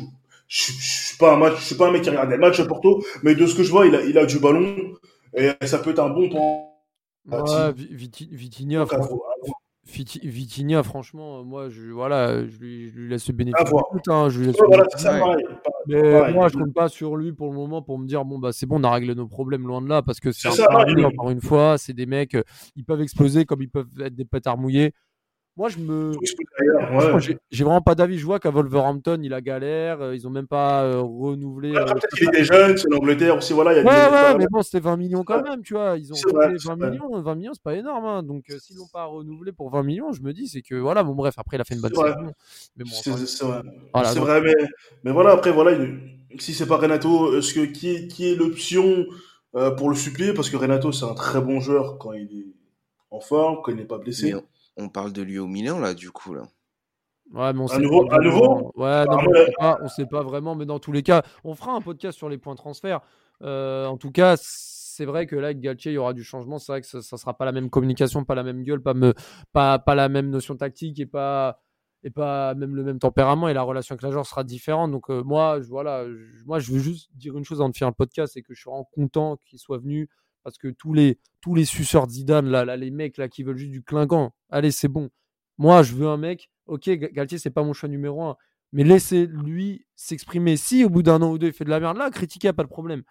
[0.48, 2.58] je, je suis pas un match, je suis pas un mec qui regarde des matchs
[2.60, 4.76] de Porto, mais de ce que je vois, il a, il a du ballon
[5.34, 6.62] et ça peut être un bon point.
[7.28, 9.00] Ouais, Viti- Vitinha, à.
[9.88, 13.64] Viti- Vitinha, franchement, euh, moi, je, voilà, je lui, je lui laisse le bénéfice À
[13.64, 15.44] doute, hein, je lui laisse Ouais, voilà, ça, pareil.
[15.86, 16.34] Mais Pareil.
[16.34, 18.66] moi, je compte pas sur lui pour le moment pour me dire bon bah c'est
[18.66, 20.48] bon, on a réglé nos problèmes loin de là parce que c'est
[21.04, 22.42] encore une fois, c'est des mecs, euh,
[22.74, 24.92] ils peuvent exploser comme ils peuvent être des pétards mouillés.
[25.58, 27.20] Moi, je me, ouais.
[27.50, 28.18] J'ai- vraiment pas d'avis.
[28.18, 31.74] Je vois qu'à Wolverhampton, il a galère, euh, ils ont même pas euh, renouvelé.
[31.74, 34.14] euh, Après, peut-être qu'il était jeune, c'est l'Angleterre aussi, voilà, il y a Ouais, des
[34.14, 35.96] ouais, mais bon, c'était 20 millions quand même, tu vois.
[35.96, 36.90] Ils ont C'est vrai, fait c'est 20 vrai.
[36.90, 38.04] millions, 20 millions, c'est pas énorme.
[38.04, 38.22] hein.
[38.22, 41.02] Donc, euh, s'ils l'ont pas renouvelé pour 20 millions, je me dis, c'est que voilà,
[41.02, 42.12] bon, bref, après, il a fait une bonne C'est vrai.
[42.12, 42.32] saison.
[42.76, 43.62] Mais bon, C'est enfin, vrai.
[43.94, 44.54] Voilà, donc- vrai, mais,
[45.04, 46.00] mais voilà, après, voilà, il-
[46.38, 49.06] si c'est pas Renato, est-ce que qui est, qui est l'option
[49.54, 52.46] euh, pour le suppléer Parce que Renato, c'est un très bon joueur quand il est
[53.10, 54.34] en forme, quand il n'est pas blessé.
[54.34, 54.42] Mais
[54.76, 56.34] on, parle de lui au Milan, là, du coup.
[56.34, 56.42] Là.
[57.32, 58.34] Ouais, mais on À sait nouveau- pas à vraiment.
[58.36, 59.44] nouveau Ouais, non, Ah, mais on, ouais.
[59.46, 62.16] sait pas, on sait pas vraiment, mais dans tous les cas, on fera un podcast
[62.16, 63.00] sur les points transferts.
[63.42, 66.58] Euh, en tout cas, c'est vrai que là, avec Galtier, il y aura du changement.
[66.58, 68.94] C'est vrai que ça, ça sera pas la même communication, pas la même gueule, pas,
[68.94, 69.12] me,
[69.52, 71.60] pas, pas la même notion tactique et pas,
[72.02, 73.48] et pas même le même tempérament.
[73.48, 74.90] Et la relation avec la joueur sera différente.
[74.92, 77.76] Donc, euh, moi, je, voilà, je- moi, je veux juste dire une chose avant de
[77.76, 80.08] faire un podcast c'est que je suis vraiment content qu'il soit venu
[80.46, 83.72] parce que tous les, tous les suceurs Zidane, là, là, les mecs qui veulent juste
[83.72, 85.10] du clinquant, allez, c'est bon.
[85.58, 86.52] Moi, je veux un mec.
[86.66, 88.36] Ok, Ga- Galtier, c'est pas mon choix numéro un.
[88.72, 90.56] Mais laissez-lui s'exprimer.
[90.56, 92.62] Si au bout d'un an ou deux, il fait de la merde, là, critiquez, pas
[92.62, 93.02] de problème.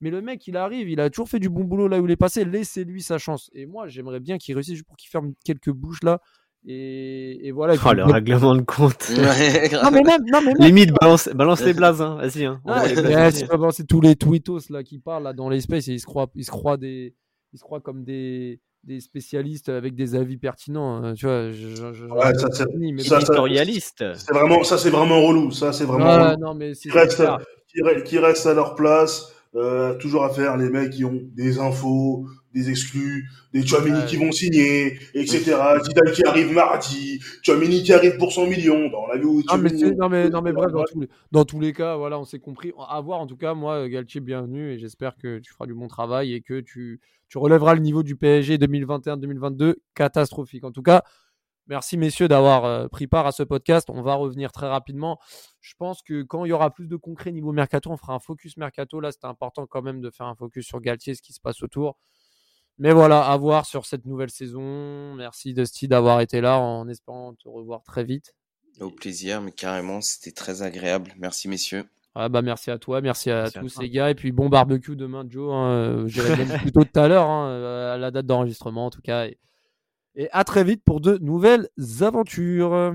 [0.00, 2.12] Mais le mec, il arrive, il a toujours fait du bon boulot là où il
[2.12, 2.44] est passé.
[2.44, 3.50] Laissez-lui sa chance.
[3.54, 6.20] Et moi, j'aimerais bien qu'il réussisse pour qu'il ferme quelques bouches là.
[6.66, 7.74] Et, et voilà.
[7.84, 9.10] Oh, le règlement de compte.
[9.18, 10.66] Non, mais même, non, mais même.
[10.66, 12.16] Limite, balance, balance les blazes, hein.
[12.20, 12.60] Vas-y, hein.
[12.64, 13.32] Ouais, Envoie les blazes, mais vas-y.
[13.34, 16.06] c'est pas c'est tous les tweetos là qui parlent là dans l'espace et ils se
[16.06, 17.14] croient, ils se croient des,
[17.52, 21.02] ils se croient comme des, des spécialistes avec des avis pertinents.
[21.04, 24.04] hein, tu vois, je, je- je- Ouais, ça, c'est- mais ça, Éditorialiste.
[24.14, 25.50] C'est vraiment, ça, c'est vraiment relou.
[25.50, 26.40] Ça, c'est vraiment relou.
[26.40, 27.22] non, mais c'est Qui reste,
[27.68, 31.20] qui, re- qui restent à leur place, euh, toujours à faire les mecs qui ont
[31.34, 34.06] des infos, des exclus, des Chouamini Ouais.
[34.06, 35.56] qui vont signer, etc.
[35.84, 38.88] Zidane qui arrive mardi, Chouamini qui arrive pour 100 millions.
[38.88, 41.08] Bah, on a vu où Non mais, non, mais, non, mais bref, dans tous, les,
[41.32, 42.72] dans tous les cas, voilà, on s'est compris.
[42.88, 45.88] À voir, en tout cas, moi, Galtier, bienvenue et j'espère que tu feras du bon
[45.88, 50.64] travail et que tu, tu relèveras le niveau du PSG 2021-2022 catastrophique.
[50.64, 51.02] En tout cas,
[51.66, 53.88] merci messieurs d'avoir euh, pris part à ce podcast.
[53.90, 55.18] On va revenir très rapidement.
[55.60, 58.20] Je pense que quand il y aura plus de concret niveau mercato, on fera un
[58.20, 59.00] focus mercato.
[59.00, 61.62] Là, c'était important quand même de faire un focus sur Galtier, ce qui se passe
[61.62, 61.96] autour.
[62.78, 65.14] Mais voilà, à voir sur cette nouvelle saison.
[65.14, 68.34] Merci Dusty d'avoir été là en espérant te revoir très vite.
[68.80, 71.12] Au plaisir, mais carrément, c'était très agréable.
[71.18, 71.84] Merci, messieurs.
[72.16, 74.10] Ah bah merci à toi, merci à Merci tous les gars.
[74.10, 75.52] Et puis bon barbecue demain, Joe.
[75.52, 78.90] Hein, euh, J'irai même plutôt tout à l'heure, hein, euh, à la date d'enregistrement en
[78.90, 79.26] tout cas.
[79.26, 79.38] Et,
[80.14, 81.68] et à très vite pour de nouvelles
[82.00, 82.94] aventures.